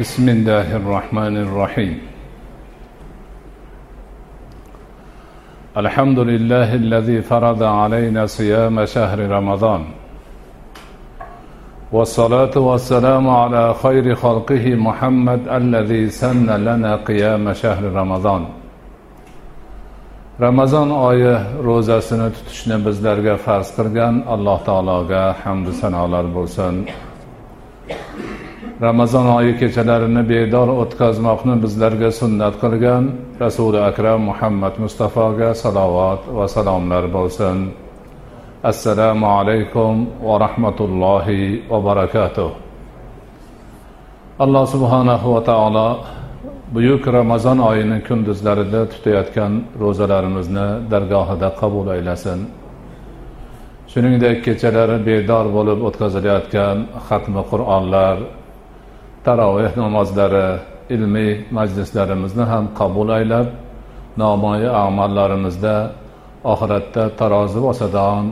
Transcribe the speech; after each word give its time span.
بسم 0.00 0.28
الله 0.28 0.76
الرحمن 0.76 1.36
الرحيم 1.36 1.98
الحمد 5.76 6.18
لله 6.18 6.74
الذي 6.74 7.22
فرض 7.22 7.62
علينا 7.62 8.26
صيام 8.26 8.84
شهر 8.84 9.18
رمضان 9.36 9.82
والصلاة 11.92 12.54
والسلام 12.56 13.30
على 13.30 13.74
خير 13.82 14.14
خلقه 14.14 14.74
محمد 14.74 15.48
الذي 15.48 16.10
سن 16.10 16.50
لنا 16.50 16.96
قيام 16.96 17.52
شهر 17.52 17.84
رمضان 17.84 18.44
ramazon 20.40 20.90
oyi 20.90 21.34
ro'zasini 21.64 22.28
tutishni 22.36 22.76
bizlarga 22.86 23.36
farz 23.44 23.68
qilgan 23.76 24.14
alloh 24.34 24.58
taologa 24.68 25.22
hamdu 25.44 25.72
sanolar 25.82 26.26
bo'lsin 26.36 26.74
Ramazon 28.81 29.27
oyi 29.37 29.53
kechalarini 29.59 30.23
bedor 30.29 30.69
o'tkazmoqni 30.81 31.55
bizlarga 31.63 32.09
sunnat 32.19 32.55
qilgan 32.63 33.03
rasuli 33.43 33.79
akram 33.89 34.21
muhammad 34.29 34.73
mustafoga 34.83 35.49
salovat 35.63 36.21
va 36.37 36.45
salomlar 36.55 37.03
bo'lsin. 37.17 37.57
Assalomu 38.71 39.27
alaykum 39.39 39.93
va 40.27 40.35
rahmatullohi 40.45 41.41
va 41.71 41.79
barakatuh. 41.89 42.49
Alloh 44.43 44.65
subhanahu 44.73 45.27
va 45.35 45.41
taolo 45.49 45.89
buyuk 46.75 47.03
ramazon 47.17 47.57
oyini 47.69 47.97
kunduzlarida 48.07 48.81
tutayotgan 48.91 49.53
ro'zalarimizni 49.81 50.67
dargohida 50.91 51.49
qabul 51.61 51.87
aylasin. 51.95 52.39
Shuningdek 53.91 54.37
kechalari 54.45 54.97
bedor 55.09 55.45
bo'lib 55.57 55.79
o'tkazilayotgan 55.87 56.77
xatmi 57.07 57.41
qur'onlar 57.51 58.17
taroveh 59.27 59.71
namozlari 59.83 60.47
ilmiy 60.95 61.31
majlislarimizni 61.57 62.45
ham 62.51 62.65
qabul 62.79 63.09
aylab 63.17 63.47
nomoyi 64.21 64.67
amallarimizda 64.85 65.75
oxiratda 66.51 67.03
tarozi 67.19 67.59
bosadigan 67.67 68.25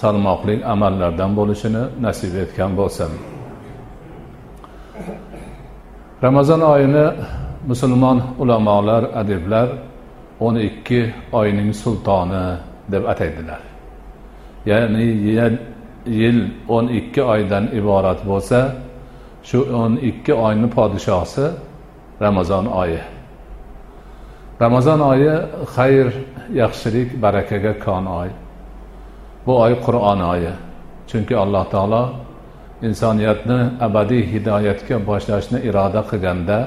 salmoqli 0.00 0.54
amallardan 0.72 1.30
bo'lishini 1.38 1.82
nasib 2.04 2.32
etgan 2.44 2.70
bo'lsin. 2.78 3.10
Ramazon 6.24 6.60
oyini 6.74 7.06
musulmon 7.70 8.18
ulamolar 8.42 9.02
adiblar 9.20 9.68
o'n 10.46 10.56
ikki 10.68 11.00
oyning 11.40 11.70
sultoni 11.82 12.44
deb 12.92 13.04
ataydilar. 13.12 13.62
Ya'ni 14.70 15.06
yil 16.20 16.38
o'n 16.76 16.86
ikki 16.98 17.22
oydan 17.34 17.64
iborat 17.78 18.20
bo'lsa 18.30 18.58
shu 19.48 19.58
o'n 19.82 19.96
ikki 19.96 20.34
oyni 20.34 20.68
podshosi 20.76 21.46
ramazon 22.20 22.66
oyi. 22.66 23.00
Ramazon 24.60 25.00
oyi 25.00 25.32
xayr 25.74 26.08
yaxshilik 26.54 27.22
barakaga 27.22 27.72
kon 27.84 28.06
oy. 28.06 28.28
Bu 29.46 29.52
oy 29.64 29.74
qur'on 29.86 30.20
oyi. 30.32 30.52
Chunki 31.08 31.34
alloh 31.36 31.64
taolo 31.70 32.02
insoniyatni 32.82 33.58
abadiy 33.86 34.22
hidoyatga 34.32 34.96
boshlashni 35.08 35.58
iroda 35.68 36.02
qilganda 36.10 36.58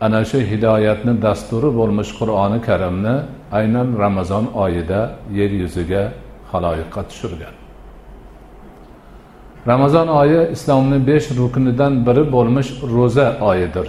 ana 0.00 0.20
shu 0.30 0.38
hidoyatni 0.50 1.12
dasturi 1.24 1.70
bo'lmish 1.78 2.12
qur'oni 2.18 2.58
karimni 2.68 3.14
aynan 3.58 3.88
ramazon 4.04 4.44
oyida 4.64 5.00
yer 5.38 5.50
yuziga 5.62 6.02
haloyiqqa 6.52 7.00
tushirgan. 7.08 7.61
Ramazon 9.66 10.08
oyi 10.08 10.50
islomni 10.52 11.06
besh 11.06 11.26
ruknidan 11.38 12.06
biri 12.06 12.32
bo'lmish 12.32 12.70
ro'za 12.96 13.28
oyidir. 13.40 13.88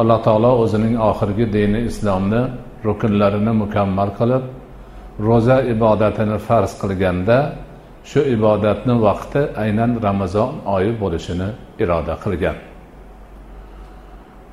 Alloh 0.00 0.18
taolo 0.26 0.50
o'zining 0.62 0.94
oxirgi 1.10 1.46
dini 1.52 1.80
islomni 1.90 2.42
rukunlarini 2.86 3.52
mukammal 3.62 4.10
qilib 4.18 4.44
ro'za 5.28 5.56
ibodatini 5.74 6.38
farz 6.46 6.72
qilganda 6.82 7.38
shu 8.10 8.20
ibodatni 8.36 8.94
vaqti 9.06 9.40
aynan 9.62 9.90
ramazon 10.06 10.52
oyi 10.76 10.90
bo'lishini 11.02 11.48
iroda 11.82 12.14
qilgan. 12.24 12.56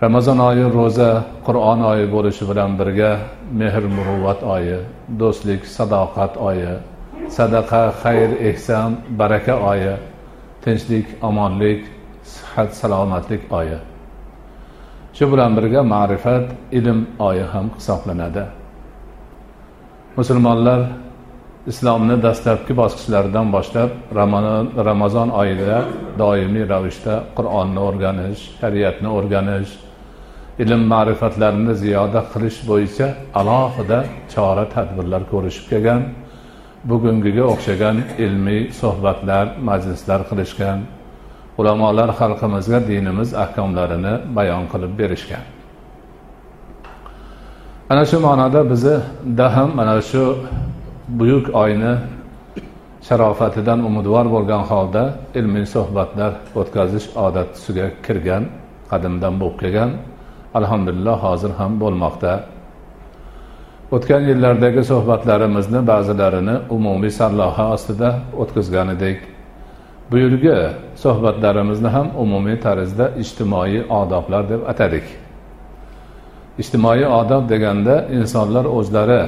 Ramazon 0.04 0.40
oyi 0.50 0.66
ro'za 0.78 1.12
qur'on 1.48 1.80
oyi 1.92 2.06
bo'lishi 2.16 2.44
bilan 2.50 2.72
birga 2.80 3.12
mehr 3.60 3.84
muruvvat 3.96 4.40
oyi 4.56 4.78
do'stlik 5.22 5.62
sadoqat 5.76 6.34
oyi 6.50 6.72
sadaqa 7.38 7.82
xayr 8.02 8.30
ehson 8.50 8.92
baraka 9.20 9.56
oyi 9.72 9.94
tinchlik 10.64 11.08
omonlik 11.22 11.82
sihat 12.24 12.70
salomatlik 12.80 13.42
oyi. 13.60 13.80
Shu 15.14 15.26
bilan 15.32 15.52
birga 15.58 15.82
ma'rifat 15.94 16.46
ilm 16.72 17.00
oyi 17.20 17.44
ham 17.54 17.68
hisoblanadi. 17.78 18.44
Musulmonlar 20.18 20.82
islomni 21.68 22.16
dastlabki 22.24 22.74
bosqichlaridan 22.82 23.48
boshlab 23.56 23.90
ramazon 24.90 25.30
oyida 25.42 25.78
doimiy 26.22 26.66
ravishda 26.74 27.16
qur'onni 27.38 27.80
o'rganish 27.88 28.42
shariatni 28.62 29.10
o'rganish 29.18 29.72
ilm 30.64 30.82
ma'rifatlarini 30.94 31.74
ziyoda 31.84 32.22
qilish 32.34 32.60
bo'yicha 32.70 33.08
alohida 33.40 34.00
chora 34.34 34.66
tadbirlar 34.76 35.22
ko'rishib 35.32 35.66
kelgan. 35.72 36.02
Bugungiga 36.84 37.44
o'xshagan 37.54 37.98
ilmiy 38.26 38.62
suhbatlar 38.80 39.46
majlislar 39.70 40.22
qilishgan 40.30 40.80
ulamolar 41.60 42.10
xalqimizga 42.20 42.80
dinimiz 42.90 43.30
ahkomlarini 43.44 44.14
bayon 44.38 44.64
qilib 44.72 44.94
berishgan. 45.00 45.44
Ana 47.92 48.04
shu 48.10 48.18
ma'noda 48.28 48.62
bizda 48.72 49.46
ham 49.56 49.70
mana 49.80 49.96
shu 50.10 50.24
buyuk 51.20 51.46
oyni 51.64 51.94
sharofatidan 53.08 53.80
umidvor 53.90 54.26
bo'lgan 54.36 54.64
holda 54.72 55.04
ilmiy 55.40 55.66
suhbatlar 55.76 56.32
o'tkazish 56.60 57.08
odat 57.26 57.48
tusiga 57.56 57.88
kirgan 58.06 58.44
qadimdan 58.92 59.34
bo'lib 59.42 59.58
kelgan. 59.62 59.92
Alhamdulillah 60.60 61.16
hozir 61.26 61.52
ham 61.60 61.72
bo'lmoqda. 61.84 62.34
O'tgan 63.92 64.24
yillardagi 64.30 64.84
suhbatlarimizni 64.84 65.88
ba'zilarini 65.88 66.56
umumiy 66.70 67.12
sarloha 67.20 67.66
ostida 67.76 68.10
o'tkazgan 68.42 68.90
edik 68.96 69.20
bu 70.12 70.18
yilgi 70.18 70.58
suhbatlarimizni 71.04 71.88
ham 71.88 72.08
umumiy 72.24 72.60
tarzda 72.66 73.06
ijtimoiy 73.24 73.82
odoblar 74.00 74.50
deb 74.50 74.62
atadik. 74.72 75.04
Ijtimoiy 76.62 77.06
odob 77.22 77.50
deganda 77.50 77.96
insonlar 78.18 78.66
o'zlari 78.66 79.22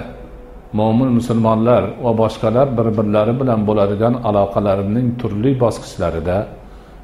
mo'min 0.73 1.09
musulmonlar 1.17 1.83
va 2.03 2.11
boshqalar 2.21 2.67
bir 2.77 2.87
birlari 2.97 3.33
bilan 3.41 3.59
bo'ladigan 3.67 4.13
aloqalarining 4.29 5.07
turli 5.21 5.51
bosqichlarida 5.63 6.37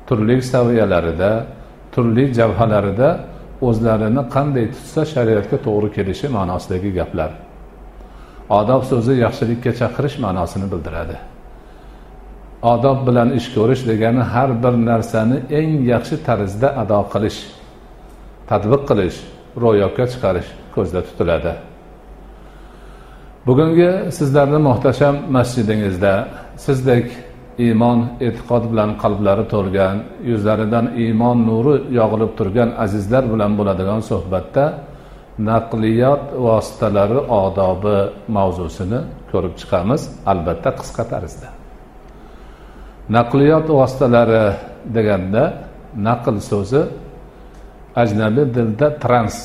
turli 0.07 0.41
saviyalarida 0.51 1.31
turli 1.93 2.33
jabhalarida 2.39 3.09
o'zlarini 3.67 4.21
qanday 4.35 4.65
tutsa 4.75 5.01
shariatga 5.13 5.57
to'g'ri 5.65 5.89
kelishi 5.95 6.27
ma'nosidagi 6.37 6.91
gaplar. 6.99 7.46
Odob 8.49 8.83
so'zi 8.91 9.13
yaxshilikka 9.25 9.71
chaqirish 9.79 10.17
ma'nosini 10.25 10.67
bildiradi. 10.71 11.17
Odob 12.73 13.07
bilan 13.07 13.29
ish 13.39 13.47
ko'rish 13.55 13.83
degani 13.89 14.23
har 14.33 14.49
bir 14.63 14.73
narsani 14.89 15.37
eng 15.59 15.71
yaxshi 15.93 16.15
tarzda 16.27 16.67
ado 16.81 16.99
qilish 17.13 17.39
tadbiq 18.49 18.81
qilish 18.89 19.17
ro'yobga 19.63 20.05
chiqarish 20.11 20.49
ko'zda 20.75 20.99
tutiladi. 21.07 21.53
Bugungi 23.47 23.91
sizlarni 24.17 24.59
muhtasham 24.69 25.15
masjidingizda 25.35 26.13
sizdek 26.65 27.07
iymon 27.65 27.99
e'tiqod 28.27 28.63
bilan 28.71 28.89
qalblari 29.01 29.45
to'lgan 29.53 29.95
yuzlaridan 30.29 30.85
iymon 31.03 31.37
nuri 31.49 31.75
yog'ilib 31.99 32.31
turgan 32.39 32.69
azizlar 32.83 33.23
bilan 33.33 33.51
bo'ladigan 33.59 33.99
suhbatda 34.09 34.63
naqliyot 35.39 36.23
vositalari 36.45 37.19
odobi 37.41 37.97
mavzusini 38.27 38.99
ko'rib 39.31 39.53
chiqamiz. 39.59 40.01
Albatta 40.31 40.69
qisqa 40.79 41.03
tarzda 41.13 41.49
naqliyot 43.09 43.67
vositalari 43.79 44.43
deganda 44.95 45.43
naql 46.07 46.35
so'zi 46.51 46.81
ajnabiy 48.01 48.45
tilda 48.55 48.87
trans 49.03 49.35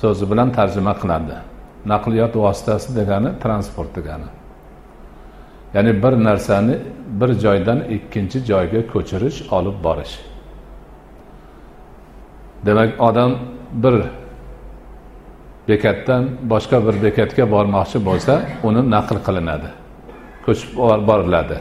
so'zi 0.00 0.24
bilan 0.30 0.48
tarjima 0.58 0.94
qiladi. 1.02 1.36
Naqliyot 1.92 2.34
vositasi 2.44 2.88
degani 2.98 3.30
transport 3.42 3.90
degani. 3.96 4.28
Ya'ni 5.74 5.92
bir 6.02 6.14
narsani 6.28 6.74
bir 7.20 7.30
joydan 7.44 7.78
ikkinchi 7.96 8.38
joyga 8.50 8.80
ko'chirish 8.92 9.38
olib 9.56 9.76
borish. 9.84 10.14
Demak 12.66 12.90
odam 13.08 13.30
bir 13.72 13.94
bekatdan 15.68 16.28
boshqa 16.52 16.78
bir 16.86 17.02
bekatga 17.02 17.44
bormoqchi 17.54 17.98
bo'lsa 18.08 18.34
uni 18.68 18.82
naql 18.94 19.18
qilinadi. 19.26 19.68
Ko'chib 20.46 20.70
boriladi. 21.08 21.58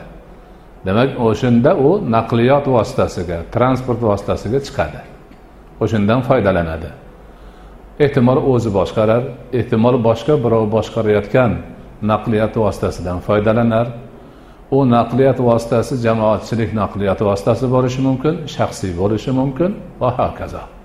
Demak 0.85 1.09
o'shanda 1.27 1.71
u 1.87 1.89
naqliyot 2.15 2.65
vositasiga 2.75 3.37
transport 3.55 4.01
vositasiga 4.09 4.59
chiqadi. 4.67 4.99
O'shandan 5.83 6.21
foydalanadi. 6.29 6.89
Ehtimol 7.99 8.39
o'zi 8.53 8.69
boshqarar 8.79 9.23
ehtimol 9.59 9.95
boshqa 10.07 10.33
birov 10.43 10.65
boshqarayotgan 10.75 11.51
naqliyot 12.11 12.53
vositasidan 12.63 13.17
foydalanar. 13.27 13.87
U 14.77 14.79
naqliyot 14.95 15.39
vositasi 15.49 15.93
jamoatchilik 16.05 16.69
naqliyot 16.81 17.19
vositasi 17.29 17.65
bo'lishi 17.75 18.01
mumkin 18.07 18.35
shaxsiy 18.55 18.91
bo'lishi 19.01 19.31
mumkin 19.39 19.71
va 20.01 20.09
hokazo. 20.19 20.80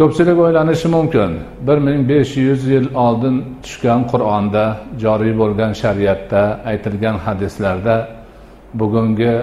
Ko'pchilik 0.00 0.38
o'ylanishi 0.44 0.88
mumkin. 0.96 1.30
Bir 1.66 1.78
ming 1.86 2.00
besh 2.10 2.32
yuz 2.46 2.62
yil 2.72 2.86
oldin 3.04 3.36
tushgan 3.64 4.02
qur'onda 4.12 4.64
joriy 5.02 5.32
bo'lgan 5.40 5.72
shariatda 5.82 6.42
aytilgan 6.70 7.16
hadislarda 7.26 7.96
bugungi 8.80 9.34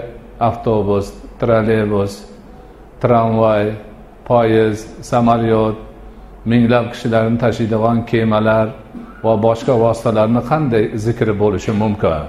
avtobus 0.47 1.07
trolleybus 1.39 2.13
tramvay 3.01 3.65
poyezd 4.29 4.85
samolyot 5.11 5.77
minglab 6.51 6.85
kishilarni 6.93 7.37
tashiydigan 7.43 7.97
kemalar 8.11 8.67
va 9.25 9.33
boshqa 9.45 9.73
vositalarni 9.85 10.41
qanday 10.51 10.83
zikri 11.05 11.33
bo'lishi 11.41 11.73
mumkin? 11.83 12.21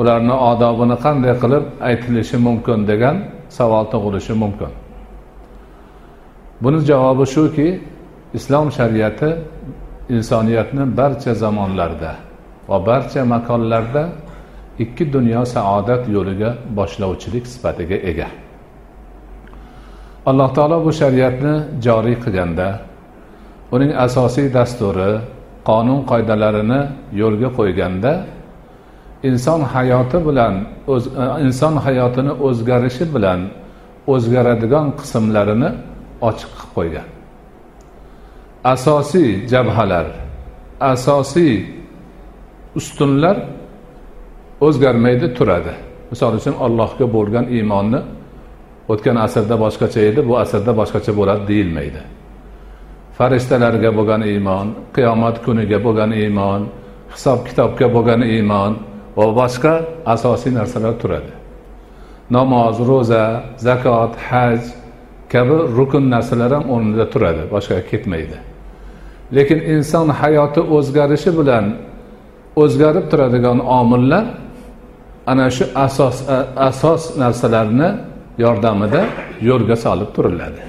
Ularni 0.00 0.34
odobini 0.50 0.96
qanday 1.04 1.34
qilib 1.42 1.64
aytilishi 1.88 2.36
mumkin 2.46 2.78
degan 2.90 3.16
savol 3.56 3.84
tug'ilishi 3.92 4.34
mumkin. 4.44 4.72
Buni 6.62 6.78
javobi 6.90 7.26
shuki 7.34 7.68
islom 8.34 8.70
shariati 8.78 9.30
insoniyatni 10.08 10.96
barcha 10.96 11.34
zamonlarda 11.34 12.12
va 12.68 12.86
barcha 12.86 13.24
makonlarda 13.24 14.02
ikki 14.78 15.12
dunyo 15.12 15.44
saodat 15.54 16.02
yo'liga 16.08 16.50
boshlovchilik 16.76 17.44
sifatiga 17.46 17.96
ega. 18.10 18.28
Alloh 20.26 20.48
taolo 20.56 20.84
bu 20.84 20.92
shariatni 21.00 21.54
joriy 21.86 22.16
qilganda 22.24 22.68
uning 23.74 23.92
asosiy 24.06 24.46
dasturi 24.56 25.10
qonun 25.68 26.00
qoidalarini 26.10 26.80
yo'lga 27.20 27.48
qo'yganda 27.58 28.12
inson 29.28 29.60
hayoti 29.74 30.18
bilan 30.28 30.54
o'z 30.92 31.04
inson 31.46 31.74
hayotini 31.86 32.32
o'zgarishi 32.46 33.04
bilan 33.14 33.40
o'zgaradigan 34.14 34.86
qismlarini 35.00 35.70
ochiq 36.28 36.50
qilib 36.58 36.70
qo'ygan. 36.76 37.08
Asosiy 38.74 39.30
jabhalar 39.52 40.06
asosiy 40.80 41.54
ustunlar 42.78 43.36
o'zgarmaydi 44.60 45.34
turadi. 45.38 45.74
Misol 46.10 46.32
uchun 46.40 46.54
allohga 46.64 47.06
bo'lgan 47.16 47.46
iymonni 47.56 48.00
o'tgan 48.92 49.16
asrda 49.26 49.56
boshqacha 49.64 50.00
edi 50.10 50.20
bu 50.28 50.34
asrda 50.42 50.72
boshqacha 50.80 51.12
bo'ladi 51.18 51.42
deyilmaydi. 51.50 52.02
Farishtalarga 53.18 53.90
bo'lgan 53.98 54.22
iymon 54.32 54.66
qiyomat 54.96 55.36
kuniga 55.44 55.78
bo'lgan 55.86 56.10
iymon 56.22 56.60
hisob 57.14 57.38
kitobga 57.48 57.86
bo'lgan 57.96 58.22
iymon 58.34 58.72
va 59.16 59.26
boshqa 59.40 59.74
asosiy 60.14 60.52
narsalar 60.58 60.94
turadi. 61.02 61.32
Namoz 62.36 62.76
ro'za 62.90 63.24
zakot 63.66 64.12
haj 64.28 64.60
kabi 65.32 65.56
rukun 65.78 66.04
narsalar 66.14 66.50
ham 66.56 66.64
o'rnida 66.74 67.06
turadi 67.12 67.42
boshqaga 67.54 67.82
ketmaydi. 67.90 68.38
Lekin 69.36 69.58
inson 69.74 70.08
hayoti 70.20 70.60
o'zgarishi 70.76 71.30
bilan 71.38 71.64
o'zgarib 72.62 73.06
turadigan 73.10 73.58
omillar 73.80 74.24
ana 75.32 75.46
shu 75.56 75.64
asos 75.86 76.16
asos 76.68 77.02
narsalarni 77.22 77.88
yordamida 78.44 79.02
yo'lga 79.48 79.76
solib 79.84 80.10
turiladi. 80.16 80.62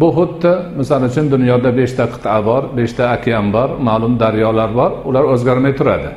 Bu 0.00 0.08
xuddi 0.16 0.52
misol 0.78 1.02
uchun 1.08 1.26
dunyoda 1.34 1.70
beshta 1.80 2.04
qit'a 2.14 2.38
bor 2.48 2.62
beshta 2.78 3.04
okean 3.16 3.46
bor 3.56 3.68
ma'lum 3.88 4.14
daryolar 4.22 4.70
bor 4.80 4.90
ular 5.08 5.24
o'zgarmay 5.32 5.72
turadi. 5.80 6.10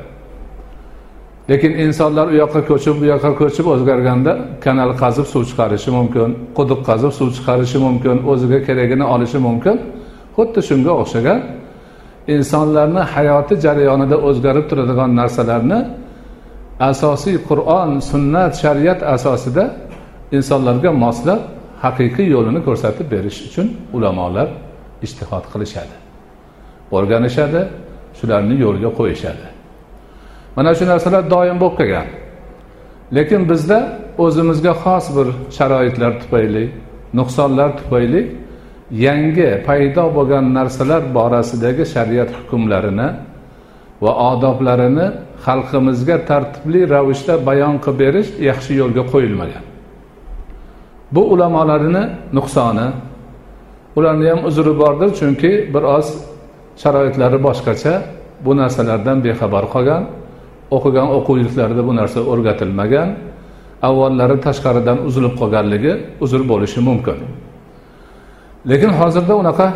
Lekin 1.49 1.71
insonlar 1.85 2.27
u 2.33 2.35
yoqqa 2.43 2.61
ko'chib 2.69 2.95
bu 3.01 3.05
yoqqa 3.13 3.31
ko'chib 3.41 3.65
o'zgarganda 3.73 4.31
kanal 4.65 4.91
qazib 5.01 5.25
suv 5.33 5.43
chiqarishi 5.49 5.89
mumkin 5.97 6.29
quduq 6.57 6.81
qazib 6.89 7.11
suv 7.19 7.29
chiqarishi 7.37 7.77
mumkin 7.85 8.17
o'ziga 8.31 8.59
keragini 8.67 9.05
olishi 9.13 9.39
mumkin. 9.47 9.75
Xuddi 10.35 10.59
shunga 10.69 10.93
o'xshagan 11.01 11.39
insonlarni 12.35 13.01
hayoti 13.13 13.53
jarayonida 13.65 14.17
o'zgarib 14.27 14.65
turadigan 14.69 15.09
narsalarni 15.19 15.79
asosiy 16.91 17.37
qur'on 17.49 17.91
sunnat 18.11 18.53
shariat 18.63 18.99
asosida 19.15 19.63
insonlarga 20.37 20.89
moslab 21.03 21.39
haqiqiy 21.83 22.27
yo'lini 22.35 22.61
ko'rsatib 22.67 23.07
berish 23.13 23.39
uchun 23.47 23.67
ulamolar 23.95 24.47
ishtihod 25.05 25.45
qilishadi 25.53 25.95
o'rganishadi 26.95 27.61
shularni 28.19 28.55
yo'lga 28.65 28.89
qo'yishadi. 28.99 29.54
Mana 30.55 30.71
shu 30.77 30.83
narsalar 30.91 31.23
doim 31.33 31.57
bo'lib 31.63 31.75
kelgan 31.79 32.07
lekin 33.17 33.41
bizda 33.51 33.79
o'zimizga 34.23 34.73
xos 34.83 35.05
bir 35.15 35.27
sharoitlar 35.57 36.11
tufayli 36.21 36.65
nuqsonlar 37.19 37.69
tufayli 37.79 38.21
yangi 39.05 39.49
paydo 39.67 40.05
bo'lgan 40.17 40.45
narsalar 40.57 41.01
borasidagi 41.17 41.83
shariat 41.93 42.29
hukmlarini 42.37 43.09
va 44.03 44.11
odoblarini 44.31 45.07
xalqimizga 45.45 46.17
tartibli 46.29 46.81
ravishda 46.93 47.35
bayon 47.47 47.75
qilib 47.83 47.99
berish 48.01 48.29
yaxshi 48.49 48.73
yo'lga 48.81 49.03
qo'yilmagan. 49.13 49.63
Bu 51.15 51.21
ulamolarini 51.33 52.03
nuqsoni 52.37 52.87
ularni 53.97 54.27
ham 54.31 54.41
uzri 54.49 54.73
bordir 54.81 55.09
chunki 55.19 55.51
biroz 55.73 56.07
sharoitlari 56.81 57.39
boshqacha 57.47 57.93
bu 58.45 58.51
narsalardan 58.61 59.17
bexabar 59.25 59.65
qolgan. 59.73 60.03
O'qigan 60.71 61.07
o'quv 61.17 61.37
yurtlarida 61.43 61.87
bu 61.87 61.95
narsa 61.95 62.19
o'rgatilmagan. 62.31 63.09
Avvallari 63.87 64.37
tashqaridan 64.47 64.97
uzilib 65.07 65.33
qolganligi 65.39 65.93
uzr 66.23 66.41
bo'lishi 66.51 66.79
mumkin. 66.89 67.17
Lekin 68.69 68.91
hozirda 68.99 69.33
unaqa 69.41 69.67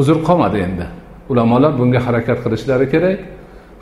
uzr 0.00 0.16
qolmadi 0.28 0.58
endi. 0.66 0.86
Ulamolar 1.30 1.72
bunga 1.78 2.00
harakat 2.06 2.38
qilishlari 2.44 2.86
kerak. 2.92 3.18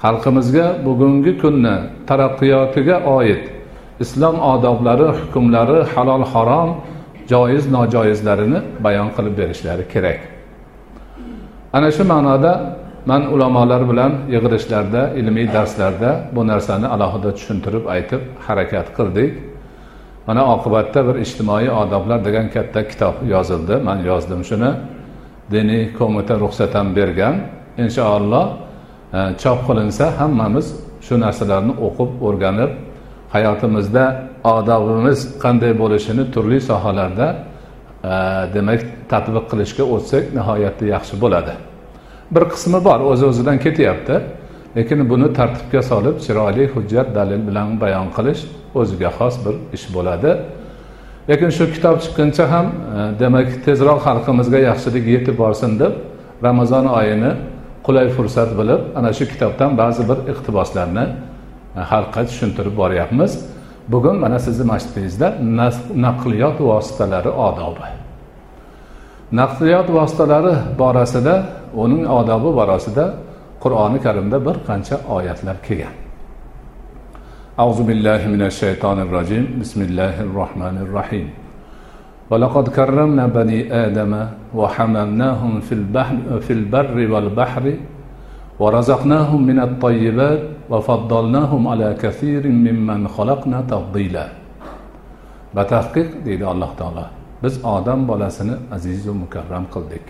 Xalqimizga 0.05 0.67
bugungi 0.87 1.33
kunni 1.43 1.77
taraqqiyotiga 2.09 2.97
oid 3.17 3.43
islom 4.05 4.37
odoblari 4.53 5.09
hukmlari 5.19 5.79
halol 5.93 6.25
harom 6.33 6.71
joiz 7.33 7.65
nojoizlarini 7.77 8.61
bayon 8.85 9.09
qilib 9.17 9.35
berishlari 9.41 9.85
kerak. 9.93 10.21
Ana 11.73 11.91
shu 11.97 12.05
ma'noda 12.13 12.53
man 13.07 13.33
ulamolar 13.33 13.91
bilan 13.91 14.13
yig'ilishlarda 14.35 15.11
ilmiy 15.21 15.53
darslarda 15.53 16.11
bu 16.37 16.47
narsani 16.47 16.87
alohida 16.87 17.35
tushuntirib 17.35 17.85
aytib 17.87 18.21
harakat 18.47 18.87
qildik. 18.97 19.33
Mana 20.27 20.43
oqibatda 20.55 21.01
bir 21.09 21.17
ijtimoiy 21.25 21.71
odoblar 21.71 22.25
degan 22.25 22.51
katta 22.51 22.89
kitob 22.89 23.15
yozildi. 23.35 23.77
Man 23.77 23.99
yozdim 24.11 24.45
shuni. 24.45 24.71
Diniy 25.53 25.83
qo'mita 25.99 26.35
ruxsat 26.41 26.75
ham 26.75 26.97
bergan. 26.97 27.35
Inshaalloh 27.79 28.47
e, 29.13 29.19
chop 29.43 29.59
qilinsa 29.69 30.05
hammamiz 30.21 30.67
shu 31.07 31.15
narsalarni 31.25 31.75
o'qib 31.87 32.11
o'rganib 32.27 32.71
hayotimizda 33.35 34.05
odobimiz 34.55 35.19
qanday 35.45 35.73
bo'lishini 35.83 36.25
turli 36.35 36.59
sohalarda 36.71 37.27
e, 37.35 38.15
demak 38.55 38.81
tatbiq 39.13 39.45
qilishga 39.51 39.85
o'tsak 39.95 40.25
nihoyatda 40.39 40.85
yaxshi 40.95 41.15
bo'ladi. 41.25 41.55
Bir 42.31 42.45
qismi 42.53 42.85
bor 42.85 43.01
o'z 43.01 43.23
o'zidan 43.23 43.59
ketyapti. 43.59 44.21
Lekin 44.77 45.11
buni 45.11 45.33
tartibga 45.33 45.83
solib 45.83 46.17
chiroyli 46.25 46.67
hujjat 46.75 47.15
dalil 47.15 47.41
bilan 47.49 47.81
bayon 47.81 48.09
qilish 48.17 48.43
o'ziga 48.75 49.11
xos 49.19 49.35
bir 49.45 49.55
ish 49.77 49.87
bo'ladi. 49.95 50.33
Lekin 51.29 51.51
shu 51.57 51.65
kitob 51.75 51.97
chiqquncha 52.05 52.45
ham 52.53 52.67
e, 52.67 53.21
demak 53.21 53.49
tezroq 53.67 54.01
xalqimizga 54.07 54.59
yaxshilik 54.69 55.05
yetib 55.15 55.37
borsin 55.39 55.79
deb 55.83 55.93
ramazon 56.47 56.87
oyini 56.99 57.33
qulay 57.87 58.09
fursat 58.17 58.51
bilib 58.59 58.81
ana 58.99 59.13
shu 59.19 59.25
kitobdan 59.33 59.71
ba'zi 59.83 60.03
bir 60.11 60.19
iqtiboslarni 60.33 61.05
e, 61.79 61.81
xalqqa 61.91 62.21
tushuntirib 62.29 62.75
boryapmiz. 62.83 63.33
Bugun 63.89 64.17
mana 64.25 64.39
sizni 64.39 64.65
masjidingizda 64.73 65.29
naqliyot 66.07 66.59
vositalari 66.61 67.29
odobi. 67.49 68.04
naqliyot 69.34 69.88
vositalari 69.98 70.54
borasida 70.80 71.36
uning 71.84 72.04
odobi 72.20 72.50
borasida 72.60 73.06
qur'oni 73.64 74.00
karimda 74.06 74.38
bir 74.46 74.56
qancha 74.68 74.96
oyatlar 75.16 75.58
kelgan 75.68 75.96
أعوذ 77.60 77.84
بالله 77.84 78.22
من 78.34 78.42
الشيطان 78.42 78.98
الرجيم 79.06 79.46
بسم 79.62 79.80
الله 79.88 80.16
الرحمن 80.28 80.76
الرحيم 80.86 81.28
ولقد 82.32 82.66
كرمنا 82.78 83.26
بني 83.28 83.60
آدم 83.86 84.14
وحملناهم 84.56 85.54
في 85.68 85.74
البحر 85.80 86.18
في 86.46 86.54
البر 86.54 86.98
والبحر 87.14 87.66
ورزقناهم 88.60 89.40
من 89.50 89.60
الطيبات 89.60 90.42
وفضلناهم 90.72 91.62
على 91.68 91.90
كثير 92.04 92.48
ممن 92.48 93.08
خلقنا 93.08 93.58
تفضيلا 93.68 94.28
batahqiq 95.56 96.22
deydi 96.26 96.46
alloh 96.46 96.72
taolo 96.78 97.06
biz 97.45 97.65
odam 97.65 98.09
bolasini 98.09 98.55
azizu 98.77 99.13
mukarram 99.23 99.65
qildik. 99.75 100.05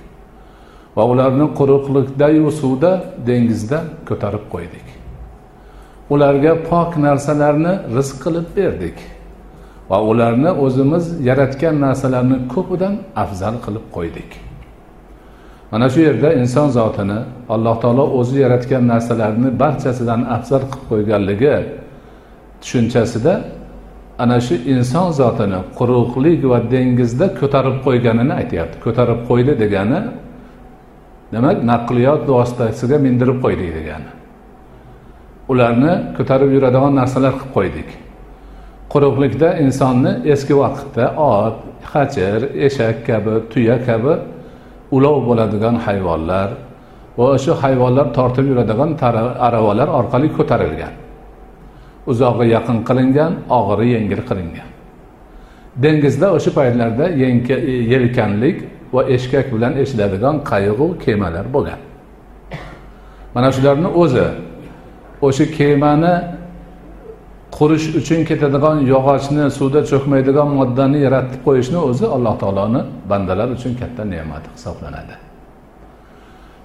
Va 0.96 1.04
ularni 1.12 1.46
quruqlikdayu 1.58 2.50
suvda 2.60 2.92
dengizda 3.26 3.78
ko'tarib 4.08 4.44
qo'ydik. 4.54 4.86
Ularga 6.14 6.52
pok 6.70 6.90
narsalarni 7.06 7.72
rizq 7.96 8.16
qilib 8.24 8.46
berdik. 8.56 8.96
Va 9.90 9.98
ularni 10.10 10.50
o'zimiz 10.64 11.04
yaratgan 11.28 11.76
narsalarni 11.86 12.38
ko'pidan 12.54 12.94
afzal 13.24 13.54
qilib 13.64 13.86
qo'ydik. 13.96 14.30
Mana 15.72 15.86
shu 15.92 16.00
yerda 16.08 16.28
inson 16.42 16.68
zotini 16.78 17.18
alloh 17.54 17.76
taolo 17.82 18.04
o'zi 18.18 18.36
yaratgan 18.44 18.84
narsalarni 18.92 19.48
barchasidan 19.62 20.20
afzal 20.36 20.62
qilib 20.72 20.84
qo'yganligi 20.90 21.56
tushunchasida 22.60 23.34
ana 24.18 24.40
shu 24.40 24.54
inson 24.54 25.10
zotini 25.12 25.60
quruqlik 25.78 26.42
va 26.52 26.58
dengizda 26.74 27.26
ko'tarib 27.40 27.76
qo'yganini 27.86 28.34
aytyapti. 28.40 28.76
Ko'tarib 28.84 29.20
qo'ydi 29.28 29.52
degani 29.62 30.00
demak 31.32 31.58
naqliyot 31.70 32.22
vositasiga 32.36 32.96
mindirib 33.06 33.38
qo'ydik 33.44 33.70
degani. 33.78 34.10
Ularni 35.52 35.92
ko'tarib 36.16 36.50
yuradigan 36.56 36.92
narsalar 37.00 37.32
qilib 37.40 37.52
qo'ydik. 37.56 37.88
Quruqlikda 38.92 39.48
insonni 39.64 40.12
eski 40.32 40.54
vaqtda 40.62 41.04
ot 41.32 41.56
xachir 41.92 42.40
eshak 42.66 42.96
kabi 43.08 43.34
tuya 43.52 43.76
kabi 43.88 44.14
ulov 44.96 45.16
bo'ladigan 45.28 45.76
hayvonlar 45.86 46.48
va 47.18 47.24
o'sha 47.34 47.52
hayvonlar 47.62 48.06
tortib 48.18 48.46
yuradigan 48.50 48.90
aravalar 49.46 49.88
orqali 49.98 50.28
ko'tarilgan. 50.38 50.94
Uzog'i 52.10 52.46
yaqin 52.56 52.78
qilingan 52.88 53.32
og'iri 53.58 53.86
yengil 53.94 54.22
qilingan. 54.28 54.68
Dengizda 55.82 56.28
o'sha 56.36 56.50
paytlarda 56.58 57.06
yelkanlik 57.92 58.58
va 58.94 59.02
eshkak 59.16 59.46
bilan 59.54 59.72
eshiladigan 59.82 60.36
qayg'u 60.50 60.86
kemalar 61.04 61.46
bo'lgan. 61.54 61.80
Mana 63.34 63.48
shularni 63.56 63.88
o'zi 64.02 64.26
o'sha 65.26 65.44
kemani 65.58 66.14
qurish 67.56 67.86
uchun 68.00 68.20
ketadigan 68.28 68.76
yog'ochni 68.92 69.44
suvda 69.58 69.80
cho'kmaydigan 69.90 70.48
moddani 70.58 70.98
yaratib 71.06 71.40
qo'yishni 71.46 71.78
o'zi 71.90 72.06
alloh 72.16 72.34
taoloni 72.42 72.80
bandalar 73.10 73.48
uchun 73.56 73.72
katta 73.80 74.02
ne'mati 74.12 74.48
hisoblanadi. 74.56 75.14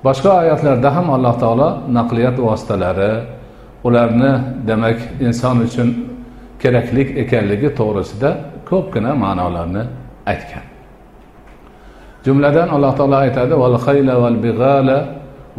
Boshqa 0.05 0.31
oyatlarda 0.41 0.89
ham 0.95 1.07
alloh 1.15 1.35
taolo 1.43 1.69
naqliyat 1.97 2.37
vositalari 2.47 3.11
ularni 3.83 4.31
demak 4.67 4.99
inson 5.19 5.57
uchun 5.67 5.89
keraklik 6.61 7.09
ekanligi 7.23 7.69
to'g'risida 7.79 8.29
ko'pgina 8.69 9.11
ma'nolarni 9.23 9.83
aytgan. 10.31 10.65
Jumladan 12.25 12.69
alloh 12.75 12.93
taolo 12.99 13.17
aytadi 13.25 13.53
val 13.63 13.77
xayla 13.85 14.13
val 14.23 14.37
big'ala 14.45 14.97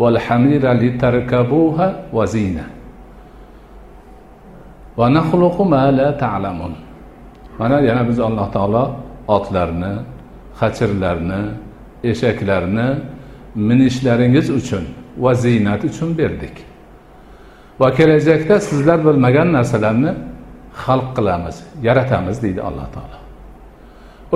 val 0.02 0.18
hamira 0.26 0.70
litarkabuha 0.82 1.86
va 2.16 2.24
zina. 2.26 2.64
Va 4.98 5.06
nahluqu 5.16 5.62
ma 5.72 5.90
la 5.98 6.08
ta'lamun. 6.22 6.74
Mana 7.58 7.80
yana 7.88 8.02
biz 8.08 8.18
alloh 8.20 8.46
taolo 8.56 8.84
otlarni 9.36 9.94
xachirlarni 10.60 11.40
eshaklarni 12.10 12.88
minishlaringiz 13.68 14.46
uchun 14.50 14.84
va 15.22 15.32
ziynat 15.34 15.80
uchun 15.88 16.10
berdik. 16.20 16.69
Va 17.80 17.88
kelajakda 17.98 18.60
sizlar 18.68 18.98
bilmagan 19.06 19.48
narsalarni 19.56 20.12
xalq 20.82 21.08
qilamiz 21.16 21.56
yaratamiz 21.82 22.36
deydi 22.44 22.60
alloh 22.68 22.86
taolo. 22.94 23.18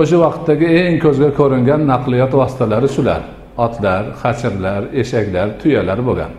O'sha 0.01 0.17
vaqtdagi 0.25 0.67
eng 0.81 0.97
ko'zga 1.05 1.29
ko'ringan 1.39 1.81
naqliyot 1.91 2.33
vositalari 2.41 2.89
shular. 2.95 3.21
Otlar 3.65 4.03
xachirlar 4.21 4.81
eshaklar 5.01 5.47
tuyalar 5.61 5.99
bo'lgan. 6.07 6.31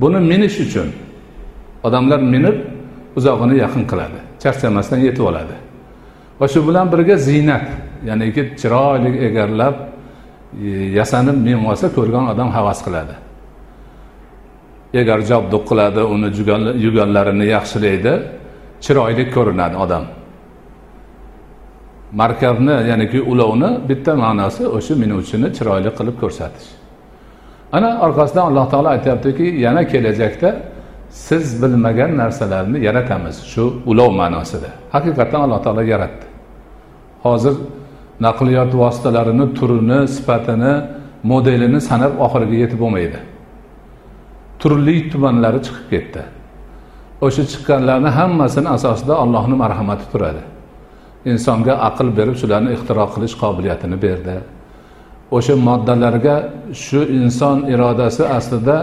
Buni 0.00 0.20
minish 0.30 0.58
uchun 0.66 0.88
odamlar 1.86 2.20
minib 2.34 2.56
uzog'ini 3.18 3.54
yaqin 3.64 3.84
qiladi 3.90 4.18
charchamasdan 4.42 5.00
yetib 5.06 5.24
oladi. 5.30 5.56
Va 6.40 6.46
shu 6.52 6.60
bilan 6.68 6.86
birga 6.92 7.16
ziynat 7.28 7.66
ya'niki 8.08 8.42
chiroyli 8.60 9.10
egarlab 9.26 9.74
e, 10.66 10.68
yasanib 10.98 11.38
minib 11.46 11.66
olsa 11.70 11.86
ko'rgan 11.96 12.24
odam 12.32 12.48
havas 12.56 12.80
qiladi. 12.86 13.14
Egar 14.94 15.20
jabduq 15.30 15.64
qiladi 15.70 16.02
uni 16.14 16.28
yuganlarini 16.84 17.46
yaxshilaydi. 17.56 18.12
Chiroyli 18.84 19.24
ko'rinadi 19.34 19.76
odam. 19.84 20.04
Markabni 22.12 22.76
ya'niki 22.90 23.20
ulovni 23.32 23.70
bitta 23.88 24.12
ma'nosi 24.24 24.62
o'sha 24.76 24.94
minuvchini 25.02 25.48
chiroyli 25.56 25.90
qilib 25.98 26.16
ko'rsatish. 26.22 26.68
Ana 27.76 27.90
orqasidan 28.06 28.44
alloh 28.50 28.66
taolo 28.72 28.88
aytyaptiki 28.96 29.46
yana 29.64 29.82
kelajakda 29.92 30.50
siz 31.10 31.44
bilmagan 31.62 32.16
narsalarni 32.16 32.78
yaratamiz 32.88 33.36
shu 33.52 33.64
ulov 33.90 34.10
ma'nosida. 34.20 34.70
Haqiqatdan 34.94 35.40
alloh 35.46 35.60
taolo 35.64 35.82
yaratdi. 35.94 36.26
Hozir 37.26 37.54
naqliyot 38.26 38.72
vositalarini 38.82 39.46
turini 39.58 40.00
sifatini 40.14 40.72
modelini 41.30 41.80
sanab 41.80 42.12
oxiriga 42.24 42.56
yetib 42.62 42.78
bo'lmaydi. 42.84 43.18
Turli 44.60 44.96
tumanlari 45.10 45.60
chiqib 45.66 45.86
ketdi. 45.92 46.22
O'sha 47.26 47.42
chiqqanlarni 47.52 48.10
hammasini 48.18 48.68
asosida 48.76 49.14
allohni 49.22 49.56
marhamati 49.62 50.06
turadi. 50.12 50.42
Insonga 51.32 51.74
aql 51.88 52.08
berib 52.18 52.36
shularni 52.40 52.70
ixtiro 52.76 53.04
qilish 53.14 53.34
qobiliyatini 53.42 53.96
berdi. 54.06 54.36
O'sha 55.36 55.54
moddalarga 55.68 56.36
shu 56.84 57.00
inson 57.20 57.58
irodasi 57.72 58.22
aslida 58.38 58.76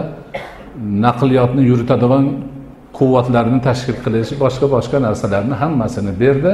naqliyotni 1.06 1.62
yuritadigan 1.70 2.24
quvvatlarni 2.98 3.58
tashkil 3.68 3.98
qilish 4.04 4.30
boshqa 4.42 4.66
boshqa 4.74 4.96
narsalarni 5.06 5.54
hammasini 5.62 6.12
berdi. 6.22 6.52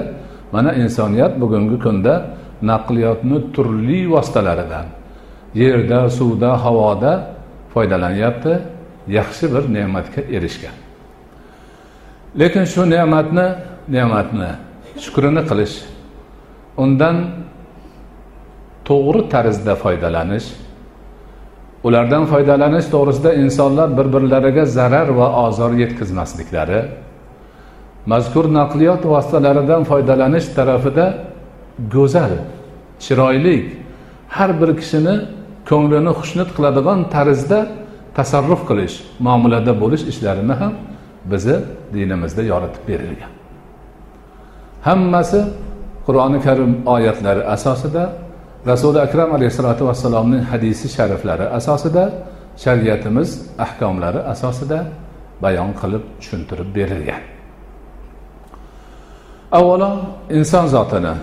Mana 0.55 0.71
insoniyat 0.83 1.33
bugungi 1.43 1.77
kunda 1.85 2.15
naqliyotni 2.71 3.39
turli 3.55 4.01
vositalaridan 4.15 4.87
yerda 5.63 6.01
suvda 6.19 6.51
havoda 6.65 7.13
foydalanyapti. 7.73 8.53
Yaxshi 9.09 9.55
bir 9.55 9.65
ne'matga 9.75 10.21
erishgan. 10.37 10.77
Lekin 12.39 12.65
shu 12.65 12.91
ne'matni 12.91 13.47
ne'matni 13.89 14.51
shukrini 15.05 15.43
qilish 15.51 15.77
undan 16.83 17.17
to'g'ri 18.89 19.23
tarzda 19.33 19.75
foydalanish 19.85 20.49
ulardan 21.87 22.25
foydalanish 22.33 22.87
to'g'risida 22.95 23.31
insonlar 23.43 23.89
bir 23.99 24.07
birlariga 24.15 24.65
zarar 24.67 25.09
va 25.19 25.27
ozor 25.47 25.73
yetkazmasliklari 25.83 26.81
mazkur 28.13 28.45
naqliyot 28.59 29.03
vositalaridan 29.13 29.83
foydalanish 29.91 30.49
tarafida 30.59 31.07
go'zal 31.95 32.33
chiroyli 33.05 33.57
har 34.37 34.51
bir 34.61 34.71
kishini 34.81 35.15
ko'nglini 35.71 36.13
xushnud 36.19 36.49
qiladigan 36.57 37.01
tarzda 37.15 37.59
tasarruf 38.17 38.63
qilish 38.69 38.97
muomalada 39.27 39.73
bo'lish 39.83 40.05
ishlarini 40.13 40.55
ham 40.61 40.73
bizni 41.31 41.57
dinimizda 41.95 42.43
yoritib 42.53 42.85
berilgan. 42.89 43.33
Hammasi 44.87 45.41
qur'oni 46.07 46.39
karim 46.47 46.73
oyatlari 46.95 47.43
asosida 47.57 48.05
rasuli 48.71 48.99
akram 49.07 49.31
alayhissalotu 49.37 49.83
vassalomning 49.89 50.43
hadisi 50.53 50.87
shariflari 50.97 51.47
asosida 51.59 52.05
shariatimiz 52.65 53.29
ahkomlari 53.65 54.21
asosida 54.33 54.79
bayon 55.43 55.71
qilib 55.81 56.03
tushuntirib 56.21 56.69
berilgan. 56.77 57.23
Avvalo 59.59 59.91
inson 60.39 60.67
zotini 60.75 61.15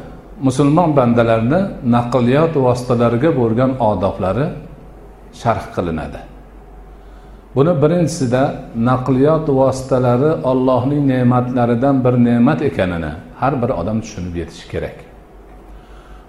musulmon 0.48 0.90
bandalarni 0.98 1.62
naqliyot 1.96 2.54
vositalariga 2.66 3.30
bo'lgan 3.40 3.72
odoblari 3.90 4.48
sharh 5.42 5.66
qilinadi. 5.76 6.20
Buni 7.56 7.82
birinchisida 7.82 8.44
naqliyot 8.76 9.50
vositalari 9.50 10.32
ollohning 10.52 11.04
ne'matlaridan 11.14 12.04
bir 12.04 12.14
ne'mat 12.28 12.62
ekanini 12.62 13.12
har 13.40 13.62
bir 13.62 13.70
odam 13.70 14.02
tushunib 14.02 14.36
yetishi 14.36 14.68
kerak. 14.72 14.98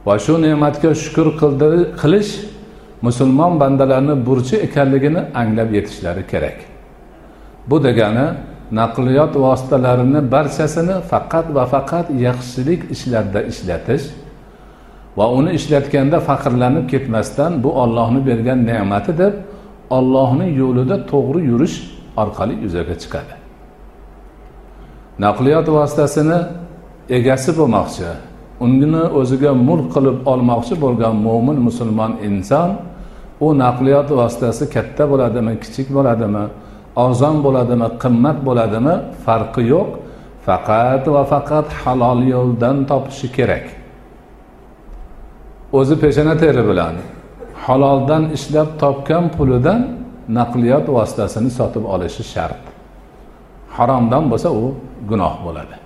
Va 0.07 0.19
shu 0.19 0.43
ne'matga 0.43 0.95
shukur 0.95 1.29
qilish 2.01 2.33
musulmon 3.03 3.61
bandalarni 3.61 4.27
burchi 4.27 4.57
ekanligini 4.57 5.21
anglab 5.35 5.71
yetishlari 5.79 6.27
kerak. 6.33 6.59
Bu 7.71 7.85
degani 7.85 8.27
naqliyot 8.73 9.35
vositalarini 9.45 10.21
barchasini 10.33 10.97
faqat 11.11 11.47
va 11.57 11.65
faqat 11.75 12.07
yaxshilik 12.27 12.81
ishlarda 12.95 13.41
ishlatish 13.43 14.05
va 15.19 15.27
uni 15.39 15.51
ishlatganda 15.59 16.19
faxrlanib 16.29 16.87
ketmasdan 16.93 17.63
bu 17.63 17.71
ollohni 17.83 18.21
bergan 18.29 18.59
ne'mati 18.71 19.19
deb 19.19 19.35
ollohni 19.97 20.47
yo'lida 20.61 20.97
to'g'ri 21.11 21.41
yurish 21.51 21.77
orqali 22.23 22.55
yuzaga 22.65 22.95
chiqadi. 23.03 23.35
Naqliyot 25.25 25.67
vositasini 25.77 26.39
egasi 27.19 27.51
bo'lmoqchi 27.59 28.11
uni 28.65 29.03
o'ziga 29.21 29.53
mulk 29.69 29.87
qilib 29.95 30.17
olmoqchi 30.33 30.75
bo'lgan 30.85 31.15
mo'min 31.27 31.59
musulmon 31.67 32.13
inson 32.29 32.71
u 33.45 33.47
naqliyot 33.63 34.09
vositasi 34.21 34.65
katta 34.75 35.05
bo'ladimi 35.13 35.55
kichik 35.63 35.89
bo'ladimi 35.97 36.45
arzon 37.05 37.37
bo'ladimi 37.47 37.89
qimmat 38.03 38.39
bo'ladimi 38.49 38.95
farqi 39.25 39.63
yo'q 39.73 39.89
faqat 40.47 41.05
va 41.15 41.23
faqat 41.33 41.69
halol 41.83 42.21
yo'ldan 42.35 42.77
topishi 42.91 43.29
kerak. 43.37 43.67
O'zi 45.79 45.95
peshona 46.03 46.35
teri 46.43 46.63
bilan 46.71 46.95
haloldan 47.71 48.25
ishlab 48.37 48.69
topgan 48.83 49.25
pulidan 49.37 49.81
naqliyot 50.39 50.87
vositasini 50.97 51.51
sotib 51.59 51.85
olishi 51.95 52.25
shart. 52.33 52.63
Haromdan 53.77 54.25
bo'lsa 54.31 54.49
u 54.63 54.65
gunoh 55.11 55.35
bo'ladi. 55.45 55.77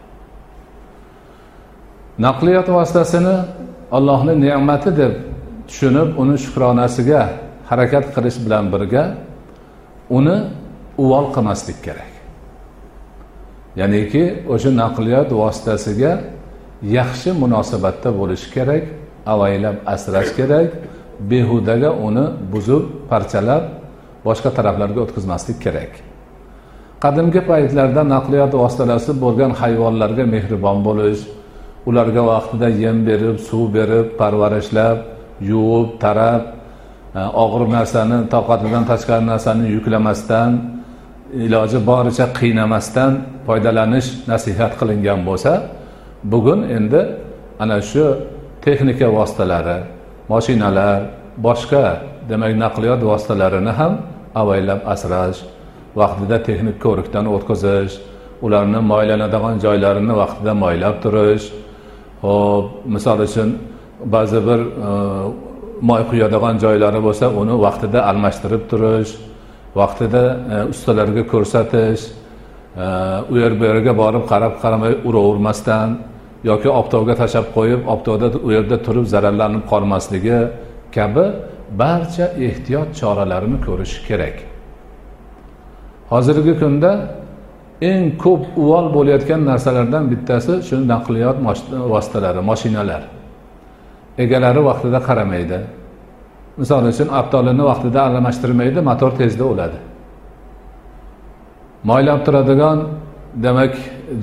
Naqliyot 2.27 2.69
vositasini 2.77 3.37
allohni 3.97 4.35
ne'mati 4.45 4.91
deb 5.01 5.13
tushunib 5.69 6.09
uni 6.23 6.37
shukronasiga 6.45 7.23
harakat 7.71 8.05
qilish 8.15 8.39
bilan 8.45 8.65
birga 8.73 9.05
uni 10.19 10.37
uvol 11.05 11.27
qilmaslik 11.35 11.79
kerak. 11.87 12.13
Ya'niki 13.81 14.25
o'sha 14.55 14.71
naqliyot 14.83 15.31
vositasiga 15.41 16.13
yaxshi 16.99 17.31
munosabatda 17.43 18.11
bo'lish 18.21 18.45
kerak 18.55 18.85
avaylab 19.35 19.77
asrash 19.95 20.31
kerak 20.39 20.69
behudaga 21.31 21.91
uni 22.07 22.25
buzib 22.53 22.83
parchalab 23.11 23.63
boshqa 24.27 24.51
taraflarga 24.57 25.01
o'tkazmaslik 25.05 25.59
kerak. 25.65 25.93
Qadimgi 27.05 27.41
paytlarda 27.51 28.03
naqliyot 28.15 28.53
vositalasi 28.63 29.13
bo'lgan 29.25 29.53
hayvonlarga 29.61 30.25
mehribon 30.35 30.79
bo'lish 30.89 31.23
ularga 31.89 32.23
vaqtida 32.33 32.69
yem 32.83 32.99
berib 33.09 33.37
suv 33.49 33.65
berib 33.77 34.07
parvarishlab 34.21 34.99
yuvib 35.51 35.89
tarab 36.03 36.43
e, 37.19 37.21
og'ir 37.43 37.63
narsani 37.77 38.19
toqatidan 38.35 38.85
tashqari 38.91 39.25
narsani 39.33 39.65
yuklamasdan 39.77 40.51
iloji 41.47 41.79
boricha 41.91 42.27
qiynamasdan 42.39 43.13
foydalanish 43.47 44.09
nasihat 44.33 44.73
qilingan 44.81 45.21
bo'lsa 45.29 45.53
bugun 46.33 46.61
endi 46.77 47.01
ana 47.63 47.79
shu 47.91 48.05
texnika 48.65 49.07
vositalari 49.17 49.79
moshinalar 50.33 51.01
boshqa 51.47 51.85
demak 52.29 52.53
naqliyot 52.65 53.01
vositalarini 53.11 53.73
ham 53.81 53.93
avaylab 54.43 54.81
asrash 54.95 55.41
vaqtida 56.01 56.37
texnik 56.47 56.77
ko'rikdan 56.85 57.25
o'tkazish 57.35 57.95
ularni 58.45 58.81
moylanadigan 58.93 59.57
joylarini 59.65 60.15
vaqtida 60.23 60.53
moylab 60.63 60.97
turish. 61.05 61.47
Hop 62.25 62.87
misol 62.95 63.19
uchun 63.27 63.49
ba'zi 64.15 64.41
bir 64.49 64.61
e, 64.89 64.91
moy 65.89 66.03
quyadigan 66.11 66.57
joylari 66.65 67.01
bo'lsa 67.07 67.27
uni 67.41 67.55
vaqtida 67.67 68.01
almashtirib 68.11 68.63
turish 68.71 69.13
vaqtida 69.81 70.23
e, 70.55 70.57
ustalarga 70.73 71.23
ko'rsatish 71.33 72.03
e, 72.85 72.87
u 73.33 73.35
yer 73.43 73.53
bu 73.59 73.65
yerga 73.71 73.93
borib 74.03 74.25
qarab 74.33 74.55
qaramay 74.63 74.93
uravermasdan 75.09 75.89
yoki 76.51 76.69
optovga 76.81 77.15
tashlab 77.21 77.47
qo'yib 77.57 77.83
optovda 77.95 78.27
u 78.47 78.49
yerda 78.57 78.77
turib 78.87 79.07
zararlanib 79.15 79.65
qolmasligi 79.73 80.39
kabi 80.97 81.25
barcha 81.83 82.27
ehtiyot 82.49 82.89
choralarini 83.01 83.59
ko'rish 83.67 83.95
kerak. 84.09 84.37
Hozirgi 86.13 86.55
kunda 86.63 86.91
eng 87.91 88.05
ko'p 88.25 88.43
uvol 88.63 88.87
bo'layotgan 88.97 89.41
narsalardan 89.51 90.05
bittasi 90.13 90.55
shu 90.69 90.77
naqliyot 90.93 91.39
vositalari 91.93 92.43
moshinalar 92.51 93.03
egalari 94.19 94.61
vaqtida 94.71 94.99
qaramaydi. 95.09 95.59
Misol 96.61 96.85
uchun 96.93 97.09
avtolini 97.21 97.65
vaqtida 97.71 98.01
almashtirmaydi 98.09 98.81
motor 98.91 99.11
tezda 99.21 99.45
o'ladi. 99.53 99.79
Moylab 101.91 102.21
turadigan 102.27 102.79
demak 103.45 103.75